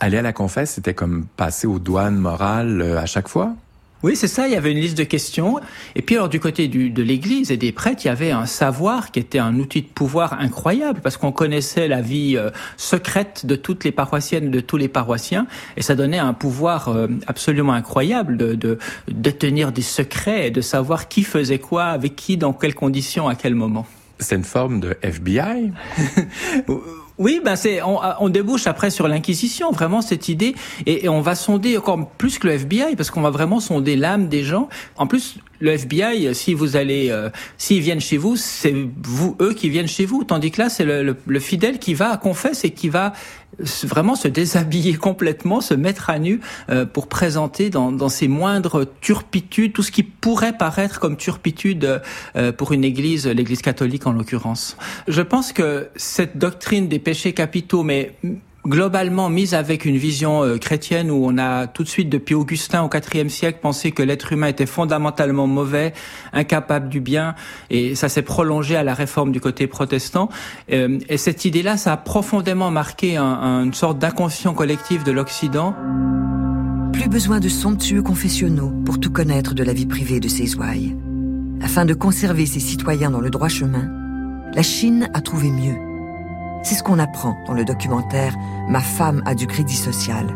[0.00, 3.54] Aller à la confesse, c'était comme passer aux douanes morales euh, à chaque fois?
[4.04, 4.46] Oui, c'est ça.
[4.46, 5.58] Il y avait une liste de questions.
[5.94, 8.44] Et puis, alors, du côté du, de l'Église et des prêtres, il y avait un
[8.44, 13.46] savoir qui était un outil de pouvoir incroyable parce qu'on connaissait la vie euh, secrète
[13.46, 15.46] de toutes les paroissiennes, de tous les paroissiens,
[15.78, 20.50] et ça donnait un pouvoir euh, absolument incroyable de, de, de tenir des secrets et
[20.50, 23.86] de savoir qui faisait quoi, avec qui, dans quelles conditions, à quel moment.
[24.18, 25.72] C'est une forme de FBI.
[27.16, 31.20] Oui, ben c'est on, on, débouche après sur l'inquisition, vraiment cette idée, et, et, on
[31.20, 34.68] va sonder encore plus que le FBI parce qu'on va vraiment sonder l'âme des gens.
[34.96, 39.54] En plus, le FBI, si vous allez, euh, s'ils viennent chez vous, c'est vous eux
[39.54, 42.16] qui viennent chez vous, tandis que là, c'est le, le, le, fidèle qui va à
[42.16, 43.12] confesse et qui va
[43.84, 46.40] vraiment se déshabiller complètement, se mettre à nu
[46.70, 52.00] euh, pour présenter dans, dans ses moindres turpitudes tout ce qui pourrait paraître comme turpitude
[52.36, 54.76] euh, pour une église, l'église catholique en l'occurrence.
[55.08, 58.14] Je pense que cette doctrine des péchés capitaux, mais
[58.66, 62.82] globalement mise avec une vision euh, chrétienne où on a tout de suite depuis Augustin
[62.82, 65.92] au IVe siècle pensé que l'être humain était fondamentalement mauvais,
[66.32, 67.34] incapable du bien,
[67.70, 70.28] et ça s'est prolongé à la réforme du côté protestant.
[70.72, 75.12] Euh, et cette idée-là, ça a profondément marqué un, un, une sorte d'inconscient collectif de
[75.12, 75.74] l'Occident.
[76.92, 80.96] Plus besoin de somptueux confessionnaux pour tout connaître de la vie privée de ses ouailles.
[81.60, 83.90] Afin de conserver ses citoyens dans le droit chemin,
[84.54, 85.93] la Chine a trouvé mieux
[86.64, 88.34] c'est ce qu'on apprend dans le documentaire
[88.68, 90.26] Ma femme a du crédit social.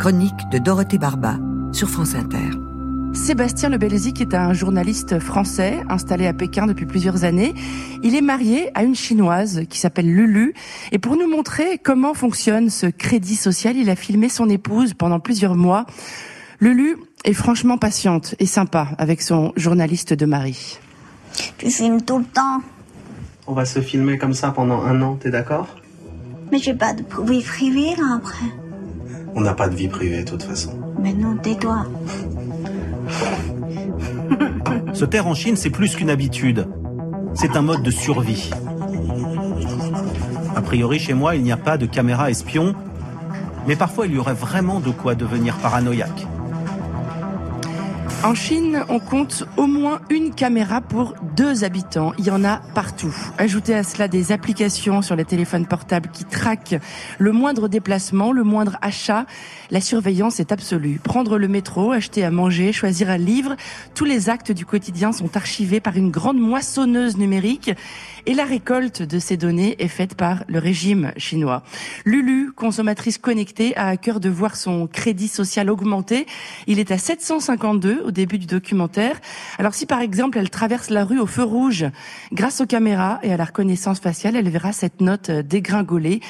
[0.00, 1.38] Chronique de Dorothée Barba
[1.72, 2.50] sur France Inter.
[3.12, 7.54] Sébastien Lebelzik est un journaliste français installé à Pékin depuis plusieurs années.
[8.02, 10.54] Il est marié à une chinoise qui s'appelle Lulu.
[10.90, 15.20] Et pour nous montrer comment fonctionne ce crédit social, il a filmé son épouse pendant
[15.20, 15.86] plusieurs mois.
[16.60, 20.78] Lulu est franchement patiente et sympa avec son journaliste de mari.
[21.58, 22.62] Tu filmes tout le temps
[23.46, 25.68] on va se filmer comme ça pendant un an, t'es d'accord?
[26.52, 28.46] Mais j'ai pas de vie privée là après.
[29.34, 30.78] On n'a pas de vie privée de toute façon.
[31.00, 31.86] Mais non, tais-toi.
[34.92, 36.66] Se taire en Chine, c'est plus qu'une habitude.
[37.34, 38.50] C'est un mode de survie.
[40.56, 42.74] A priori, chez moi, il n'y a pas de caméra espion,
[43.66, 46.26] mais parfois il y aurait vraiment de quoi devenir paranoïaque.
[48.22, 52.12] En Chine, on compte au moins une caméra pour deux habitants.
[52.18, 53.14] Il y en a partout.
[53.38, 56.76] Ajoutez à cela des applications sur les téléphones portables qui traquent
[57.18, 59.24] le moindre déplacement, le moindre achat.
[59.70, 61.00] La surveillance est absolue.
[61.02, 63.56] Prendre le métro, acheter à manger, choisir un livre,
[63.94, 67.70] tous les actes du quotidien sont archivés par une grande moissonneuse numérique
[68.26, 71.62] et la récolte de ces données est faite par le régime chinois.
[72.04, 76.26] Lulu, consommatrice connectée, a à cœur de voir son crédit social augmenter.
[76.66, 79.20] Il est à 752 au début du documentaire.
[79.58, 81.86] Alors si par exemple elle traverse la rue au feu rouge,
[82.32, 86.20] grâce aux caméras et à la reconnaissance faciale, elle verra cette note dégringoler,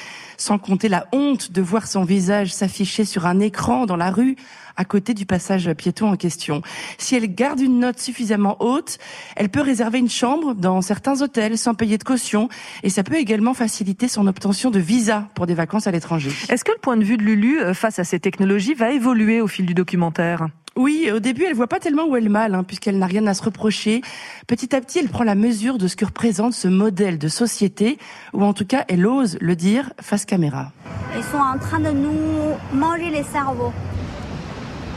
[0.41, 4.35] sans compter la honte de voir son visage s'afficher sur un écran dans la rue
[4.75, 6.63] à côté du passage piéton en question.
[6.97, 8.97] Si elle garde une note suffisamment haute,
[9.35, 12.49] elle peut réserver une chambre dans certains hôtels sans payer de caution
[12.81, 16.31] et ça peut également faciliter son obtention de visa pour des vacances à l'étranger.
[16.49, 19.47] Est-ce que le point de vue de Lulu face à ces technologies va évoluer au
[19.47, 20.47] fil du documentaire?
[20.77, 23.33] Oui, au début, elle voit pas tellement où est mal, hein, puisqu'elle n'a rien à
[23.33, 24.01] se reprocher.
[24.47, 27.97] Petit à petit, elle prend la mesure de ce que représente ce modèle de société,
[28.33, 30.71] ou en tout cas, elle ose le dire face caméra.
[31.17, 33.73] Ils sont en train de nous manger les cerveaux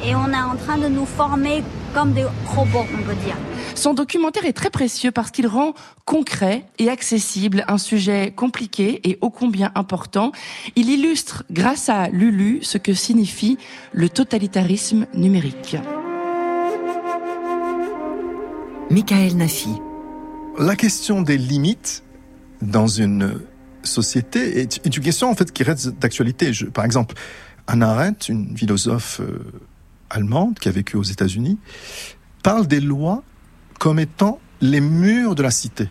[0.06, 1.62] et on est en train de nous former
[1.94, 3.36] comme des robots, on peut dire.
[3.74, 5.74] Son documentaire est très précieux parce qu'il rend
[6.04, 10.32] concret et accessible un sujet compliqué et ô combien important.
[10.76, 13.58] Il illustre, grâce à Lulu, ce que signifie
[13.92, 15.76] le totalitarisme numérique.
[18.90, 19.70] Michael Nafi.
[20.58, 22.04] La question des limites
[22.62, 23.40] dans une
[23.82, 26.52] société est une question en fait qui reste d'actualité.
[26.72, 27.14] Par exemple,
[27.66, 29.38] Anna Arendt, une philosophe euh,
[30.10, 31.58] allemande qui a vécu aux États-Unis,
[32.42, 33.22] parle des lois
[33.78, 35.88] comme étant les murs de la cité.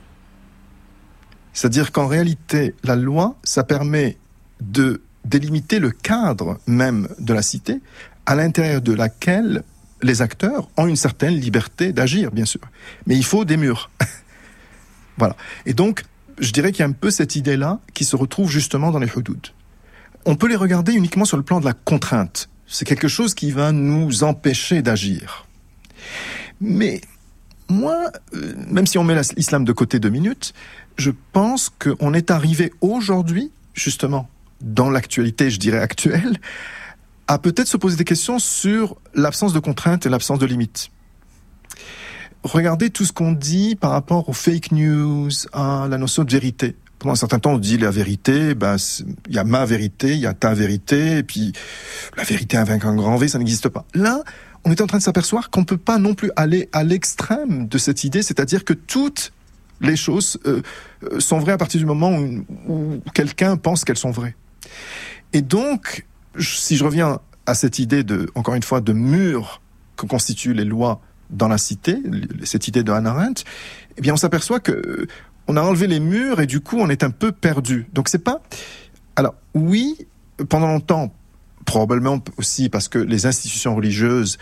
[1.53, 4.18] C'est-à-dire qu'en réalité, la loi, ça permet
[4.61, 7.82] de délimiter le cadre même de la cité,
[8.26, 9.64] à l'intérieur de laquelle
[10.01, 12.61] les acteurs ont une certaine liberté d'agir, bien sûr.
[13.05, 13.89] Mais il faut des murs.
[15.18, 15.36] voilà.
[15.66, 16.03] Et donc,
[16.39, 19.07] je dirais qu'il y a un peu cette idée-là qui se retrouve justement dans les
[19.16, 19.47] hudud.
[20.26, 22.49] On peut les regarder uniquement sur le plan de la contrainte.
[22.74, 25.46] C'est quelque chose qui va nous empêcher d'agir.
[26.60, 27.02] Mais
[27.70, 30.56] moi, euh, même si on met l'islam de côté deux minutes,
[30.98, 34.28] je pense qu'on est arrivé aujourd'hui, justement,
[34.60, 36.40] dans l'actualité, je dirais actuelle,
[37.28, 40.90] à peut-être se poser des questions sur l'absence de contraintes et l'absence de limites.
[42.42, 46.76] Regardez tout ce qu'on dit par rapport aux fake news, à la notion de vérité.
[47.04, 48.78] Pendant un certain temps, on dit la vérité, ben,
[49.28, 51.51] il y a ma vérité, il y a ta vérité, et puis
[52.16, 53.84] la vérité avec un grand V, ça n'existe pas.
[53.93, 54.24] Là,
[54.64, 57.68] on est en train de s'apercevoir qu'on ne peut pas non plus aller à l'extrême
[57.68, 59.34] de cette idée, c'est-à-dire que toutes
[59.82, 60.62] les choses euh,
[61.04, 62.18] euh, sont vraies à partir du moment
[62.70, 64.38] où quelqu'un pense qu'elles sont vraies.
[65.34, 66.06] Et donc,
[66.39, 69.62] si je reviens à cette idée de, encore une fois, de mur
[69.97, 71.97] que constituent les lois dans la cité,
[72.45, 73.43] cette idée de Hannah Arendt,
[73.97, 75.06] eh bien, on s'aperçoit que
[75.48, 77.88] on a enlevé les murs et du coup, on est un peu perdu.
[77.94, 78.41] Donc, c'est pas.
[79.16, 80.08] Alors, oui,
[80.50, 81.14] pendant longtemps,
[81.66, 84.38] probablement aussi parce que les institutions religieuses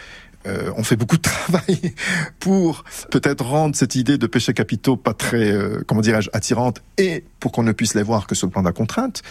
[0.47, 1.93] euh, ont fait beaucoup de travail
[2.39, 7.24] pour peut-être rendre cette idée de péché capitaux pas très, euh, comment dirais-je, attirante et
[7.39, 9.22] pour qu'on ne puisse les voir que sur le plan de la contrainte.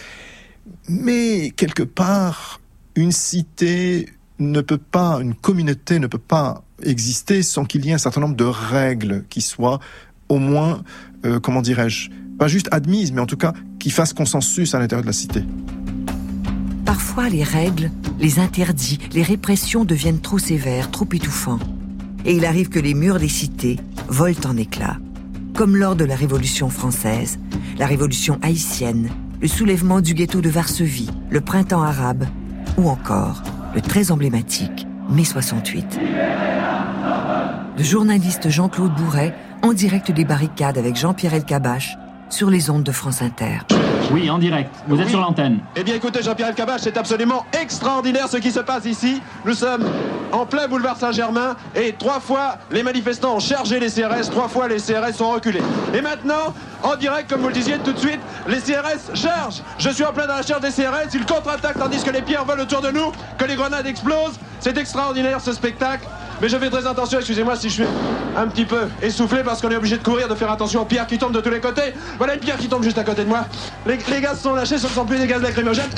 [0.87, 2.61] Mais quelque part,
[2.95, 4.07] une cité
[4.39, 8.21] ne peut pas, une communauté ne peut pas exister sans qu'il y ait un certain
[8.21, 9.79] nombre de règles qui soient
[10.29, 10.83] au moins,
[11.25, 15.03] euh, comment dirais-je, pas juste admises, mais en tout cas qui fassent consensus à l'intérieur
[15.03, 15.43] de la cité.
[16.85, 21.59] Parfois, les règles, les interdits, les répressions deviennent trop sévères, trop étouffants.
[22.25, 24.97] Et il arrive que les murs des cités volent en éclats.
[25.55, 27.39] Comme lors de la Révolution française,
[27.77, 29.09] la Révolution haïtienne,
[29.41, 32.25] le soulèvement du ghetto de Varsovie, le printemps arabe,
[32.77, 33.41] ou encore
[33.73, 35.99] le très emblématique mai 68.
[37.81, 41.97] Le journaliste Jean-Claude Bourret, en direct des barricades avec Jean-Pierre Elkabach,
[42.29, 43.57] sur les ondes de France Inter.
[44.11, 44.69] Oui, en direct.
[44.87, 45.61] Vous êtes sur l'antenne.
[45.75, 49.19] Eh bien, écoutez, Jean-Pierre Elkabach, c'est absolument extraordinaire ce qui se passe ici.
[49.45, 49.83] Nous sommes
[50.31, 54.67] en plein boulevard Saint-Germain et trois fois les manifestants ont chargé les CRS, trois fois
[54.67, 55.63] les CRS sont reculés.
[55.95, 56.53] Et maintenant,
[56.83, 59.63] en direct, comme vous le disiez tout de suite, les CRS chargent.
[59.79, 62.45] Je suis en plein dans la charge des CRS, ils contre-attaquent tandis que les pierres
[62.45, 64.39] volent autour de nous, que les grenades explosent.
[64.59, 66.07] C'est extraordinaire ce spectacle.
[66.41, 67.83] Mais je fais très attention, excusez-moi si je suis
[68.35, 71.05] un petit peu essoufflé parce qu'on est obligé de courir, de faire attention aux pierres
[71.05, 71.93] qui tombent de tous les côtés.
[72.17, 73.45] Voilà une pierre qui tombe juste à côté de moi.
[73.85, 75.89] Les, gaz sont lâchés, ce ne sont plus des gaz lacrymogènes.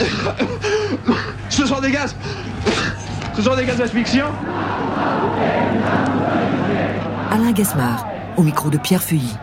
[1.49, 2.13] ce sont des gaz.
[3.35, 4.31] Ce sont des gaz asphyxiants.
[7.31, 9.33] Alain Gasmar, au micro de Pierre Feuilly.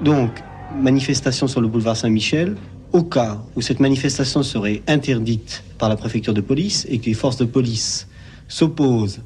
[0.00, 0.30] Donc,
[0.74, 2.56] manifestation sur le boulevard Saint-Michel.
[2.94, 7.14] Au cas où cette manifestation serait interdite par la préfecture de police et que les
[7.14, 8.08] forces de police
[8.48, 9.20] s'opposent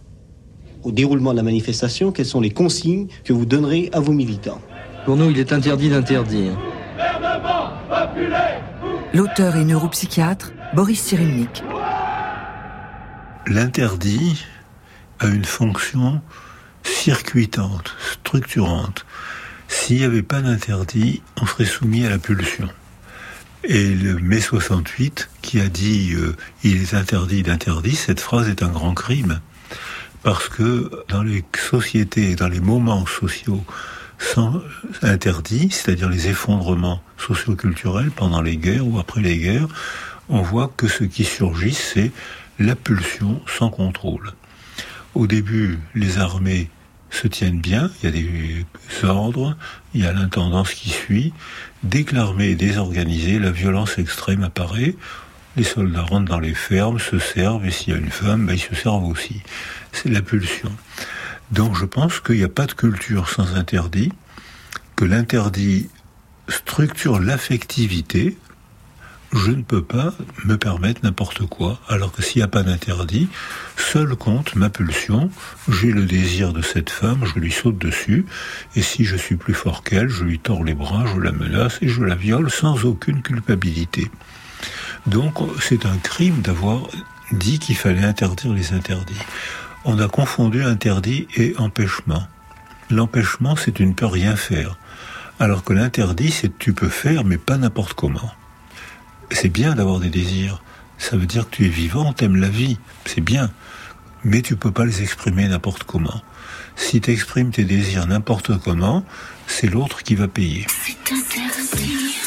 [0.84, 4.60] au déroulement de la manifestation, quelles sont les consignes que vous donnerez à vos militants?
[5.04, 6.52] Pour nous, il est interdit d'interdire.
[9.12, 11.62] L'auteur et neuropsychiatre Boris Cyrulnik.
[13.46, 14.44] L'interdit
[15.20, 16.20] a une fonction
[16.82, 19.04] circuitante, structurante.
[19.68, 22.68] S'il n'y avait pas d'interdit, on serait soumis à la pulsion.
[23.64, 28.62] Et le mai 68, qui a dit euh, il est interdit d'interdit, cette phrase est
[28.62, 29.40] un grand crime
[30.24, 33.62] parce que dans les sociétés et dans les moments sociaux
[35.02, 39.68] interdits, c'est-à-dire les effondrements socioculturels pendant les guerres ou après les guerres,
[40.30, 42.10] on voit que ce qui surgit, c'est
[42.58, 44.32] la pulsion sans contrôle.
[45.14, 46.70] Au début, les armées
[47.10, 49.56] se tiennent bien, il y a des ordres,
[49.92, 51.32] il y a l'intendance qui suit.
[51.82, 54.96] Dès que l'armée est désorganisée, la violence extrême apparaît.
[55.56, 58.54] Les soldats rentrent dans les fermes, se servent, et s'il y a une femme, ben,
[58.54, 59.42] ils se servent aussi
[59.94, 60.72] c'est la pulsion.
[61.50, 64.12] Donc je pense qu'il n'y a pas de culture sans interdit,
[64.96, 65.88] que l'interdit
[66.48, 68.36] structure l'affectivité.
[69.32, 73.28] Je ne peux pas me permettre n'importe quoi, alors que s'il n'y a pas d'interdit,
[73.76, 75.28] seul compte ma pulsion,
[75.68, 78.26] j'ai le désir de cette femme, je lui saute dessus,
[78.76, 81.78] et si je suis plus fort qu'elle, je lui tords les bras, je la menace
[81.82, 84.08] et je la viole sans aucune culpabilité.
[85.06, 86.82] Donc c'est un crime d'avoir
[87.32, 89.14] dit qu'il fallait interdire les interdits
[89.84, 92.26] on a confondu interdit et empêchement.
[92.90, 94.78] L'empêchement, c'est une ne peut rien faire.
[95.38, 98.30] Alors que l'interdit, c'est tu peux faire, mais pas n'importe comment.
[99.30, 100.62] C'est bien d'avoir des désirs.
[100.96, 102.78] Ça veut dire que tu es vivant, t'aimes la vie.
[103.04, 103.50] C'est bien.
[104.22, 106.22] Mais tu peux pas les exprimer n'importe comment.
[106.76, 109.04] Si tu exprimes tes désirs n'importe comment,
[109.46, 110.66] c'est l'autre qui va payer.
[110.68, 112.23] C'est interdit.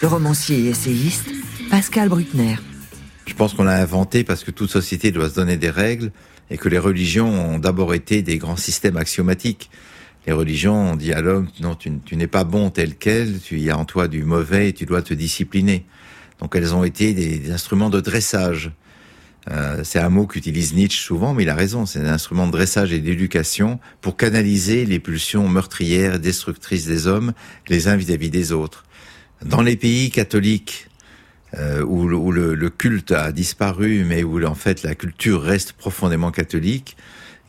[0.00, 1.28] Le romancier et essayiste
[1.68, 2.56] Pascal Bruckner.
[3.26, 6.10] Je pense qu'on l'a inventé parce que toute société doit se donner des règles
[6.50, 9.70] et que les religions ont d'abord été des grands systèmes axiomatiques.
[10.26, 13.68] Les religions ont dit à l'homme, non, tu, n'es pas bon tel quel, tu y
[13.68, 15.84] as en toi du mauvais et tu dois te discipliner.
[16.40, 18.70] Donc elles ont été des instruments de dressage.
[19.50, 21.84] Euh, c'est un mot qu'utilise Nietzsche souvent, mais il a raison.
[21.84, 27.06] C'est un instrument de dressage et d'éducation pour canaliser les pulsions meurtrières et destructrices des
[27.08, 27.32] hommes
[27.68, 28.84] les uns vis-à-vis des autres.
[29.44, 30.86] Dans les pays catholiques,
[31.58, 36.96] euh, où, le- culte a disparu, mais où en fait la culture reste profondément catholique,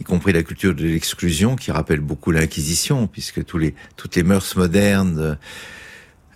[0.02, 5.38] y compris la culture de l'exclusion, qui rappelle beaucoup l'Inquisition, puisque toutes les mœurs modernes,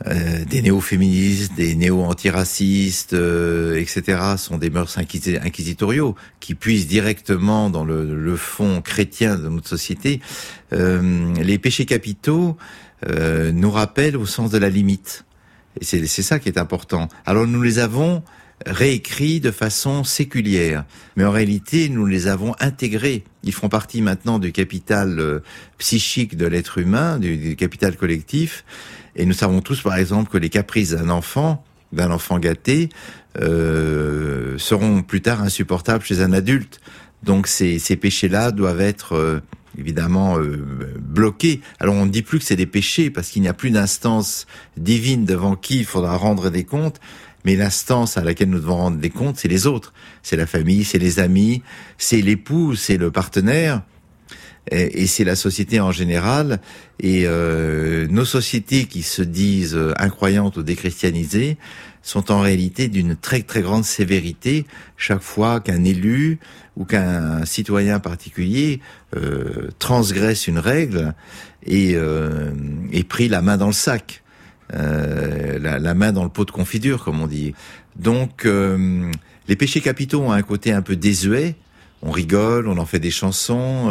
[0.06, 7.70] euh, des néo-féministes, des néo-antiracistes, euh, etc., sont des mœurs inquisi- inquisitoriaux, qui puisent directement
[7.70, 10.22] dans le, le fond chrétien de notre société.
[10.74, 12.58] Euh, les péchés capitaux
[13.08, 15.26] euh, nous rappellent au sens de la limite.
[15.80, 17.08] Et c'est c'est ça qui est important.
[17.26, 18.24] Alors nous les avons
[18.66, 20.86] réécrits de façon séculière,
[21.16, 23.24] mais en réalité nous les avons intégrés.
[23.44, 25.40] Ils font partie maintenant du capital euh,
[25.78, 28.66] psychique de l'être humain, du, du capital collectif.
[29.18, 32.90] Et nous savons tous, par exemple, que les caprices d'un enfant, d'un enfant gâté,
[33.42, 36.80] euh, seront plus tard insupportables chez un adulte.
[37.24, 39.42] Donc ces, ces péchés-là doivent être euh,
[39.78, 41.62] évidemment euh, bloqués.
[41.80, 44.46] Alors on ne dit plus que c'est des péchés parce qu'il n'y a plus d'instance
[44.78, 47.00] divine devant qui il faudra rendre des comptes.
[47.44, 49.94] Mais l'instance à laquelle nous devons rendre des comptes, c'est les autres.
[50.22, 51.64] C'est la famille, c'est les amis,
[51.98, 53.82] c'est l'époux, c'est le partenaire
[54.72, 56.60] et, et c'est la société en général.
[57.00, 61.58] Et euh, nos sociétés qui se disent euh, incroyantes ou déchristianisées
[62.02, 64.66] sont en réalité d'une très très grande sévérité
[64.96, 66.40] chaque fois qu'un élu
[66.78, 68.80] ou qu'un citoyen particulier
[69.16, 71.14] euh, transgresse une règle
[71.66, 72.52] et euh,
[72.94, 74.24] est pris la main dans le sac.
[74.74, 77.54] Euh, la, la main dans le pot de confiture, comme on dit.
[77.96, 79.10] Donc, euh,
[79.48, 81.56] les péchés capitaux ont un côté un peu désuet.
[82.02, 83.90] On rigole, on en fait des chansons,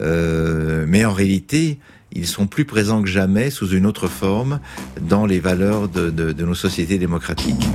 [0.00, 1.78] euh, mais en réalité,
[2.12, 4.60] ils sont plus présents que jamais sous une autre forme
[5.00, 7.66] dans les valeurs de, de- de nos sociétés démocratiques.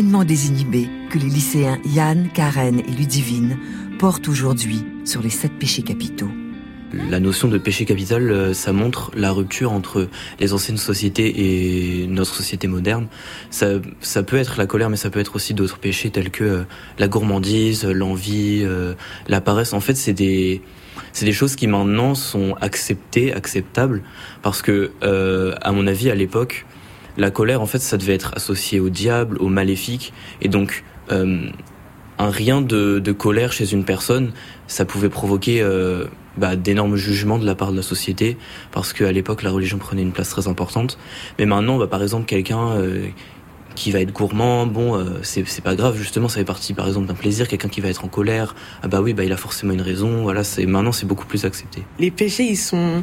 [0.00, 3.58] Pleinement que les lycéens Yann, Karen et Ludivine
[3.98, 6.30] portent aujourd'hui sur les sept péchés capitaux.
[7.10, 12.06] La notion de péché capital, euh, ça montre la rupture entre les anciennes sociétés et
[12.06, 13.08] notre société moderne.
[13.50, 16.44] Ça, ça peut être la colère, mais ça peut être aussi d'autres péchés tels que
[16.44, 16.62] euh,
[16.98, 18.94] la gourmandise, l'envie, euh,
[19.28, 19.74] la paresse.
[19.74, 20.62] En fait, c'est des,
[21.12, 24.02] c'est des choses qui maintenant sont acceptées, acceptables,
[24.40, 26.64] parce que, à mon avis, à l'époque,
[27.16, 31.48] la colère, en fait, ça devait être associé au diable, au maléfique, et donc euh,
[32.18, 34.32] un rien de, colère chez une personne,
[34.66, 36.04] ça pouvait provoquer euh,
[36.36, 38.36] bah, d'énormes jugements de la part de la société,
[38.72, 40.98] parce qu'à l'époque, la religion prenait une place très importante.
[41.38, 43.06] Mais maintenant, bah, par exemple, quelqu'un euh,
[43.74, 47.06] qui va être gourmand, bon, c'est c'est pas grave, justement, ça fait partie, par exemple,
[47.06, 47.48] d'un plaisir.
[47.48, 50.22] Quelqu'un qui va être en colère, ah bah oui, bah il a forcément une raison.
[50.22, 51.84] Voilà, c'est maintenant, c'est beaucoup plus accepté.
[51.98, 53.02] Les péchés, ils sont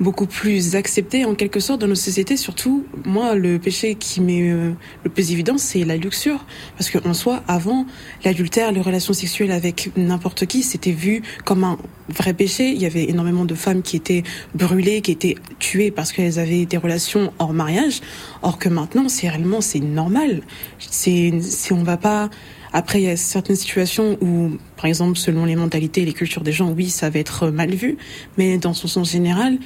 [0.00, 2.36] beaucoup plus acceptés en quelque sorte dans nos sociétés.
[2.36, 4.72] Surtout, moi, le péché qui m'est euh,
[5.04, 6.44] le plus évident, c'est la luxure.
[6.76, 7.86] Parce qu'en soi, avant,
[8.24, 11.78] l'adultère, les relations sexuelles avec n'importe qui, c'était vu comme un
[12.08, 12.70] vrai péché.
[12.70, 14.24] Il y avait énormément de femmes qui étaient
[14.54, 18.00] brûlées, qui étaient tuées parce qu'elles avaient des relations hors mariage.
[18.42, 20.42] Or que maintenant, c'est réellement, c'est normal.
[20.78, 22.30] C'est, si on va pas
[22.76, 26.42] après, il y a certaines situations où, par exemple, selon les mentalités et les cultures
[26.42, 27.96] des gens, oui, ça va être mal vu,
[28.36, 29.58] mais dans son sens général,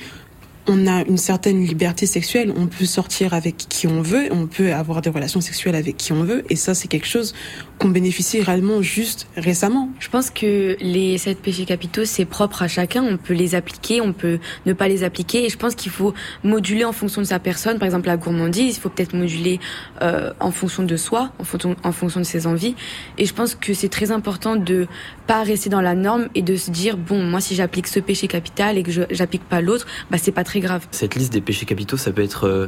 [0.66, 4.74] on a une certaine liberté sexuelle, on peut sortir avec qui on veut, on peut
[4.74, 7.34] avoir des relations sexuelles avec qui on veut, et ça c'est quelque chose
[7.78, 9.90] qu'on bénéficie réellement juste récemment.
[10.00, 14.00] Je pense que les sept péchés capitaux, c'est propre à chacun, on peut les appliquer,
[14.00, 16.12] on peut ne pas les appliquer, et je pense qu'il faut
[16.42, 19.60] moduler en fonction de sa personne, par exemple la gourmandise, il faut peut-être moduler
[20.02, 22.74] euh, en fonction de soi, en fonction, en fonction de ses envies,
[23.16, 24.86] et je pense que c'est très important de
[25.26, 28.26] pas rester dans la norme et de se dire, bon, moi si j'applique ce péché
[28.28, 30.86] capital et que je j'applique pas l'autre, bah c'est pas très grave.
[30.90, 32.66] Cette liste des péchés capitaux, ça peut être euh,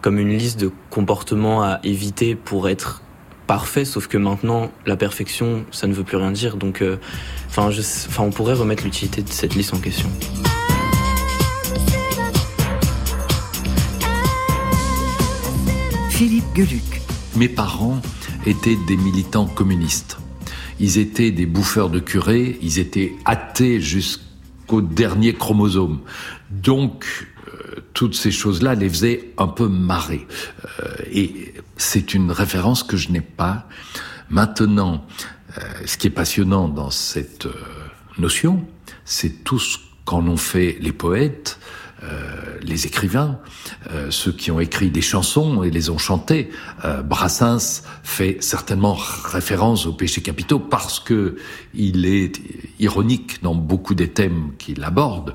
[0.00, 3.02] comme une liste de comportements à éviter pour être
[3.48, 6.56] parfait, sauf que maintenant, la perfection, ça ne veut plus rien dire.
[6.56, 6.98] Donc, euh,
[7.48, 7.70] enfin,
[8.20, 10.08] on pourrait remettre l'utilité de cette liste en question.
[16.10, 17.00] Philippe Geluc.
[17.36, 18.00] Mes parents
[18.44, 20.18] étaient des militants communistes.
[20.78, 26.00] Ils étaient des bouffeurs de curés, ils étaient athées jusqu'au dernier chromosome.
[26.50, 27.28] Donc,
[27.94, 30.26] toutes ces choses-là les faisaient un peu marrer.
[30.80, 33.66] Euh, et c'est une référence que je n'ai pas.
[34.30, 35.06] Maintenant,
[35.56, 37.48] euh, ce qui est passionnant dans cette
[38.18, 38.66] notion,
[39.04, 41.58] c'est tout ce qu'en ont fait les poètes,
[42.02, 43.38] euh, les écrivains,
[43.90, 46.50] euh, ceux qui ont écrit des chansons et les ont chantées.
[46.84, 48.94] Euh, Brassens fait certainement
[49.24, 51.36] référence aux péchés capitaux parce que
[51.74, 52.40] il est
[52.78, 55.34] ironique dans beaucoup des thèmes qu'il aborde.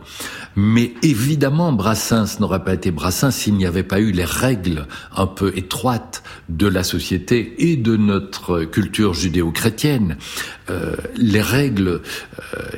[0.56, 5.28] Mais évidemment, Brassens n'aurait pas été Brassens s'il n'y avait pas eu les règles un
[5.28, 10.18] peu étroites de la société et de notre culture judéo-chrétienne.
[11.16, 12.02] les règles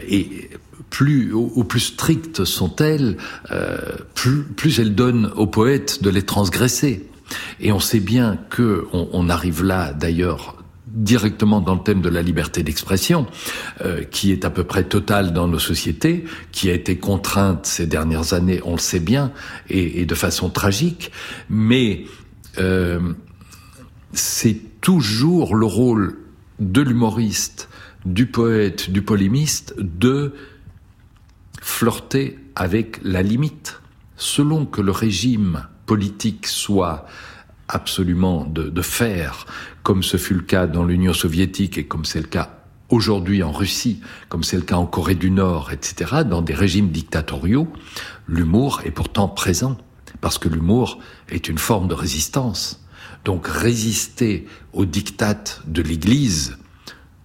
[0.08, 0.50] et
[0.90, 3.18] plus au, plus strictes sont-elles,
[3.52, 3.78] euh,
[4.14, 7.10] plus, plus elles donnent aux poètes de les transgresser.
[7.60, 12.22] Et on sait bien que on, arrive là, d'ailleurs, directement dans le thème de la
[12.22, 13.26] liberté d'expression,
[13.84, 17.88] euh, qui est à peu près totale dans nos sociétés, qui a été contrainte ces
[17.88, 19.32] dernières années, on le sait bien,
[19.70, 21.12] et, de façon tragique,
[21.50, 22.06] mais
[22.60, 23.00] euh,
[24.14, 26.18] c'est toujours le rôle
[26.60, 27.70] de l'humoriste,
[28.06, 30.34] du poète, du polémiste, de
[31.66, 33.82] flirter avec la limite.
[34.18, 37.08] Selon que le régime politique soit
[37.68, 39.48] absolument de, de fer,
[39.82, 42.60] comme ce fut le cas dans l'Union soviétique et comme c'est le cas
[42.90, 44.00] aujourd'hui en Russie,
[44.30, 47.68] comme c'est le cas en Corée du Nord, etc., dans des régimes dictatoriaux,
[48.28, 49.76] l'humour est pourtant présent,
[50.22, 51.00] parce que l'humour
[51.30, 52.86] est une forme de résistance.
[53.26, 56.58] Donc résister aux dictates de l'Église,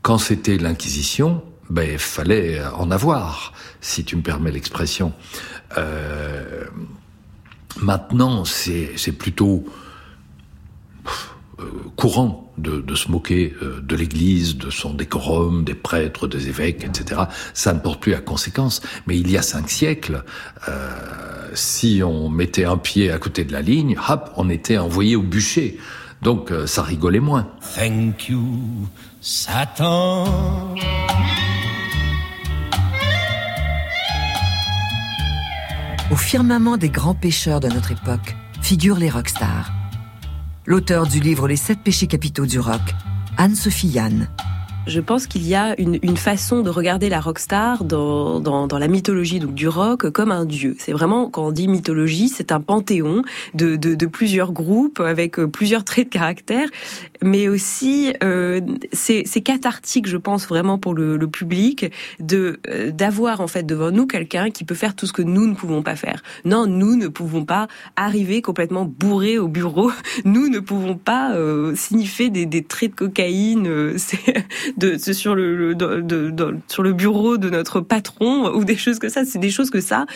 [0.00, 5.12] quand c'était l'Inquisition, ben fallait en avoir, si tu me permets l'expression.
[5.78, 6.64] Euh,
[7.80, 9.64] maintenant, c'est plutôt
[11.60, 11.64] euh,
[11.96, 16.84] courant de, de, se moquer euh, de l'Église, de son décorum, des prêtres, des évêques,
[16.84, 17.22] etc.
[17.54, 18.80] Ça ne porte plus à conséquence.
[19.06, 20.24] Mais il y a cinq siècles,
[20.68, 25.16] euh, si on mettait un pied à côté de la ligne, hop, on était envoyé
[25.16, 25.78] au bûcher.
[26.22, 27.48] Donc ça rigolait moins.
[27.74, 28.88] Thank you,
[29.22, 30.26] Satan.
[36.10, 39.70] Au firmament des grands pêcheurs de notre époque figurent les rockstars.
[40.66, 42.80] L'auteur du livre Les sept péchés capitaux du rock,
[43.36, 44.28] Anne-Sophie Yann,
[44.86, 48.78] je pense qu'il y a une, une, façon de regarder la rockstar dans, dans, dans,
[48.78, 50.76] la mythologie donc du rock comme un dieu.
[50.78, 53.22] C'est vraiment quand on dit mythologie, c'est un panthéon
[53.54, 56.68] de, de, de, plusieurs groupes avec euh, plusieurs traits de caractère,
[57.22, 58.60] mais aussi euh,
[58.92, 63.90] c'est cathartique, je pense vraiment pour le, le public de euh, d'avoir en fait devant
[63.90, 66.22] nous quelqu'un qui peut faire tout ce que nous ne pouvons pas faire.
[66.44, 69.90] Non, nous ne pouvons pas arriver complètement bourrés au bureau.
[70.24, 73.66] Nous ne pouvons pas euh, signifier des, des traits de cocaïne.
[73.66, 73.96] Euh,
[74.76, 79.24] de, sur le, de, sur le bureau de notre patron ou des choses que ça.
[79.24, 80.06] C'est des choses que ça,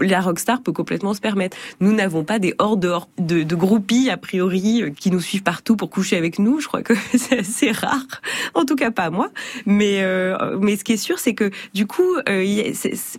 [0.00, 1.56] la rockstar peut complètement se permettre.
[1.80, 2.80] Nous n'avons pas des hordes
[3.18, 6.60] de, de groupies a priori euh, qui nous suivent partout pour coucher avec nous.
[6.60, 8.06] Je crois que c'est assez rare.
[8.54, 9.30] En tout cas pas moi.
[9.66, 12.72] Mais euh, mais ce qui est sûr, c'est que du coup, euh,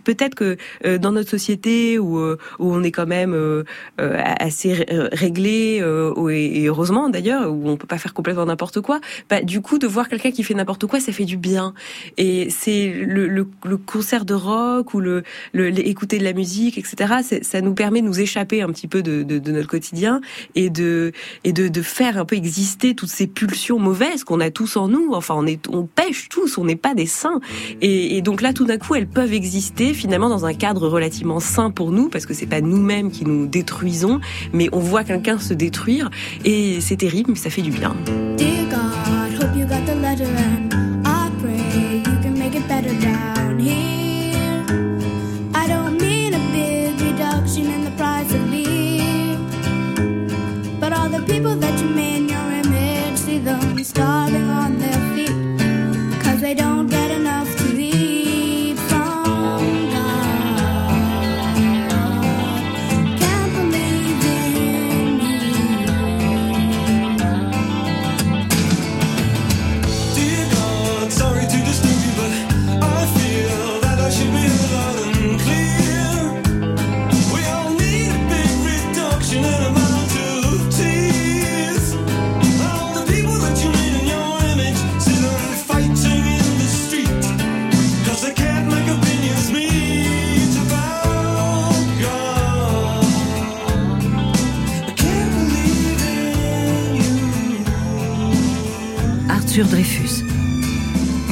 [0.04, 3.64] peut-être que euh, dans notre société où où on est quand même
[3.98, 5.82] assez réglé
[6.30, 9.86] et heureusement d'ailleurs où on peut pas faire complètement n'importe quoi, bah, du coup de
[9.86, 11.74] voir quelqu'un qui fait n'importe quoi, ça fait du bien.
[12.16, 13.46] Et c'est le,
[13.86, 15.22] concert de rock ou le,
[15.54, 17.40] écouter de la musique, etc.
[17.42, 20.20] Ça nous permet de nous échapper un petit peu de, notre quotidien
[20.54, 21.12] et de
[21.44, 25.12] et de, faire un peu exister toutes ces pulsions mauvaises qu'on a tous en nous.
[25.12, 27.40] Enfin, on pêche tous, on n'est pas des saints.
[27.80, 31.70] Et, donc là, tout d'un coup, elles peuvent exister finalement dans un cadre relativement sain
[31.70, 34.20] pour nous, parce que c'est pas nous-mêmes qui nous détruisons,
[34.52, 36.10] mais on voit quelqu'un se détruire
[36.44, 37.94] et c'est terrible, mais ça fait du bien.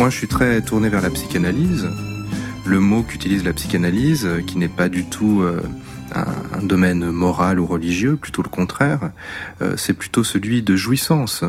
[0.05, 1.89] Moi, je suis très tourné vers la psychanalyse.
[2.67, 5.63] Le mot qu'utilise la psychanalyse, euh, qui n'est pas du tout euh,
[6.15, 9.13] un, domaine moral ou religieux, plutôt le contraire,
[9.63, 11.43] euh, c'est plutôt celui de jouissance.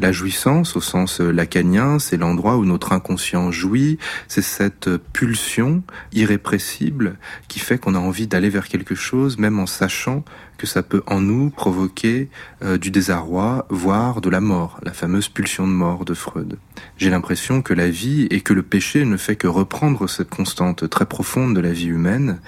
[0.00, 3.96] La jouissance, au sens lacanien, c'est l'endroit où notre inconscient jouit,
[4.28, 7.16] c'est cette pulsion irrépressible
[7.48, 10.26] qui fait qu'on a envie d'aller vers quelque chose, même en sachant
[10.62, 12.28] que ça peut en nous provoquer
[12.62, 16.56] euh, du désarroi, voire de la mort, la fameuse pulsion de mort de Freud.
[16.96, 20.88] J'ai l'impression que la vie et que le péché ne fait que reprendre cette constante
[20.88, 22.38] très profonde de la vie humaine,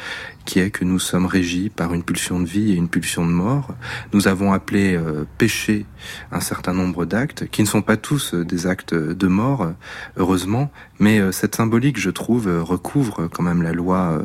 [0.44, 3.32] qui est que nous sommes régis par une pulsion de vie et une pulsion de
[3.32, 3.74] mort.
[4.12, 5.84] Nous avons appelé euh, péché
[6.30, 9.72] un certain nombre d'actes, qui ne sont pas tous euh, des actes de mort,
[10.16, 14.24] heureusement, mais cette symbolique, je trouve, recouvre quand même la loi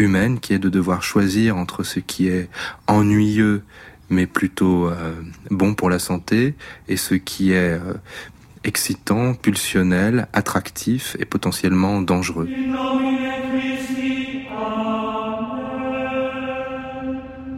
[0.00, 2.48] humaine, qui est de devoir choisir entre ce qui est
[2.86, 3.62] ennuyeux,
[4.08, 5.14] mais plutôt euh,
[5.50, 6.54] bon pour la santé,
[6.88, 7.94] et ce qui est euh,
[8.64, 12.48] excitant, pulsionnel, attractif et potentiellement dangereux.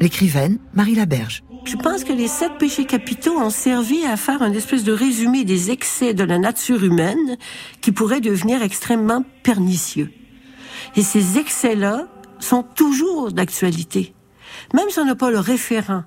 [0.01, 1.45] L'écrivaine Marie Laberge.
[1.65, 5.45] Je pense que les sept péchés capitaux ont servi à faire un espèce de résumé
[5.45, 7.37] des excès de la nature humaine
[7.81, 10.11] qui pourraient devenir extrêmement pernicieux.
[10.97, 12.09] Et ces excès-là
[12.43, 14.15] sont toujours d'actualité.
[14.75, 16.05] Même si on n'a pas le référent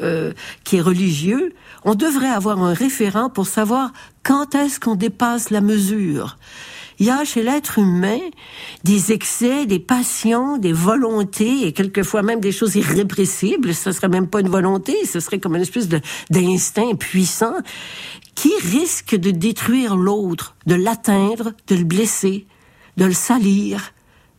[0.00, 0.32] euh,
[0.64, 1.54] qui est religieux,
[1.84, 6.38] on devrait avoir un référent pour savoir quand est-ce qu'on dépasse la mesure.
[6.98, 8.20] Il y a chez l'être humain
[8.84, 13.74] des excès, des passions, des volontés et quelquefois même des choses irrépressibles.
[13.74, 15.88] Ce serait même pas une volonté, ce serait comme une espèce
[16.30, 17.54] d'instinct puissant
[18.34, 22.46] qui risque de détruire l'autre, de l'atteindre, de le blesser,
[22.96, 23.91] de le salir,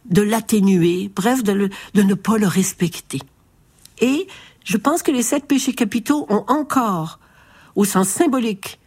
[0.05, 3.19] de l'atténuer, bref, de, ne pas le respecter.
[3.99, 4.27] Et
[4.63, 7.19] je pense que les sept péchés capitaux ont encore,
[7.75, 8.79] au sens symbolique,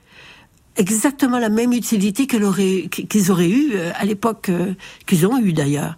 [0.77, 2.45] exactement la même utilité qu'ils
[3.31, 4.75] auraient eu euh, à l'époque euh,
[5.07, 5.97] qu'ils ont eu d'ailleurs.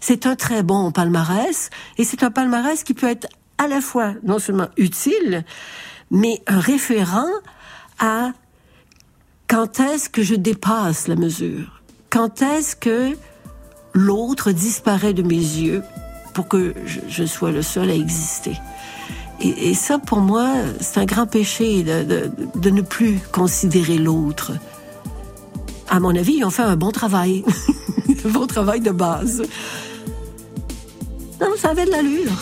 [0.00, 3.28] C'est un très bon palmarès et c'est un palmarès qui peut être
[3.58, 5.44] à la fois non seulement utile,
[6.10, 7.28] mais un référent
[7.98, 8.32] à
[9.48, 13.16] quand est-ce que je dépasse la mesure, quand est-ce que
[13.96, 15.82] l'autre disparaît de mes yeux
[16.34, 16.74] pour que
[17.08, 18.52] je, sois le seul à exister.
[19.40, 24.52] Et, ça, pour moi, c'est un grand péché de, de- ne plus considérer l'autre.
[25.88, 27.44] À mon avis, ils ont fait un bon travail.
[28.24, 29.42] un bon travail de base.
[31.40, 32.32] Non, ça avait de l'allure.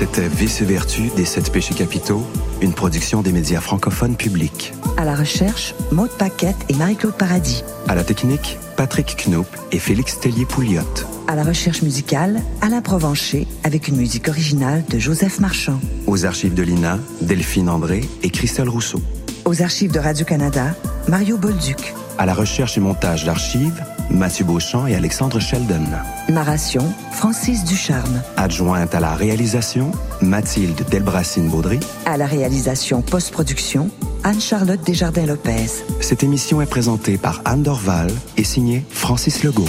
[0.00, 2.26] C'était Vice et Vertu des sept péchés capitaux,
[2.62, 4.72] une production des médias francophones publics.
[4.96, 7.62] À la recherche, Maude Paquette et Marie-Claude Paradis.
[7.86, 10.80] À la technique, Patrick Knoop et Félix Tellier-Pouliot.
[11.28, 15.78] À la recherche musicale, Alain Provencher avec une musique originale de Joseph Marchand.
[16.06, 19.02] Aux archives de l'INA, Delphine André et Christelle Rousseau.
[19.44, 20.74] Aux archives de Radio-Canada,
[21.08, 21.92] Mario Bolduc.
[22.16, 25.84] À la recherche et montage d'archives, Mathieu Beauchamp et Alexandre Sheldon.
[26.28, 28.22] Narration, Francis Ducharme.
[28.36, 31.78] Adjointe à la réalisation, Mathilde Delbracine-Baudry.
[32.06, 33.90] À la réalisation post-production,
[34.24, 35.84] Anne-Charlotte Desjardins-Lopez.
[36.00, 39.64] Cette émission est présentée par Anne Dorval et signée Francis Legault.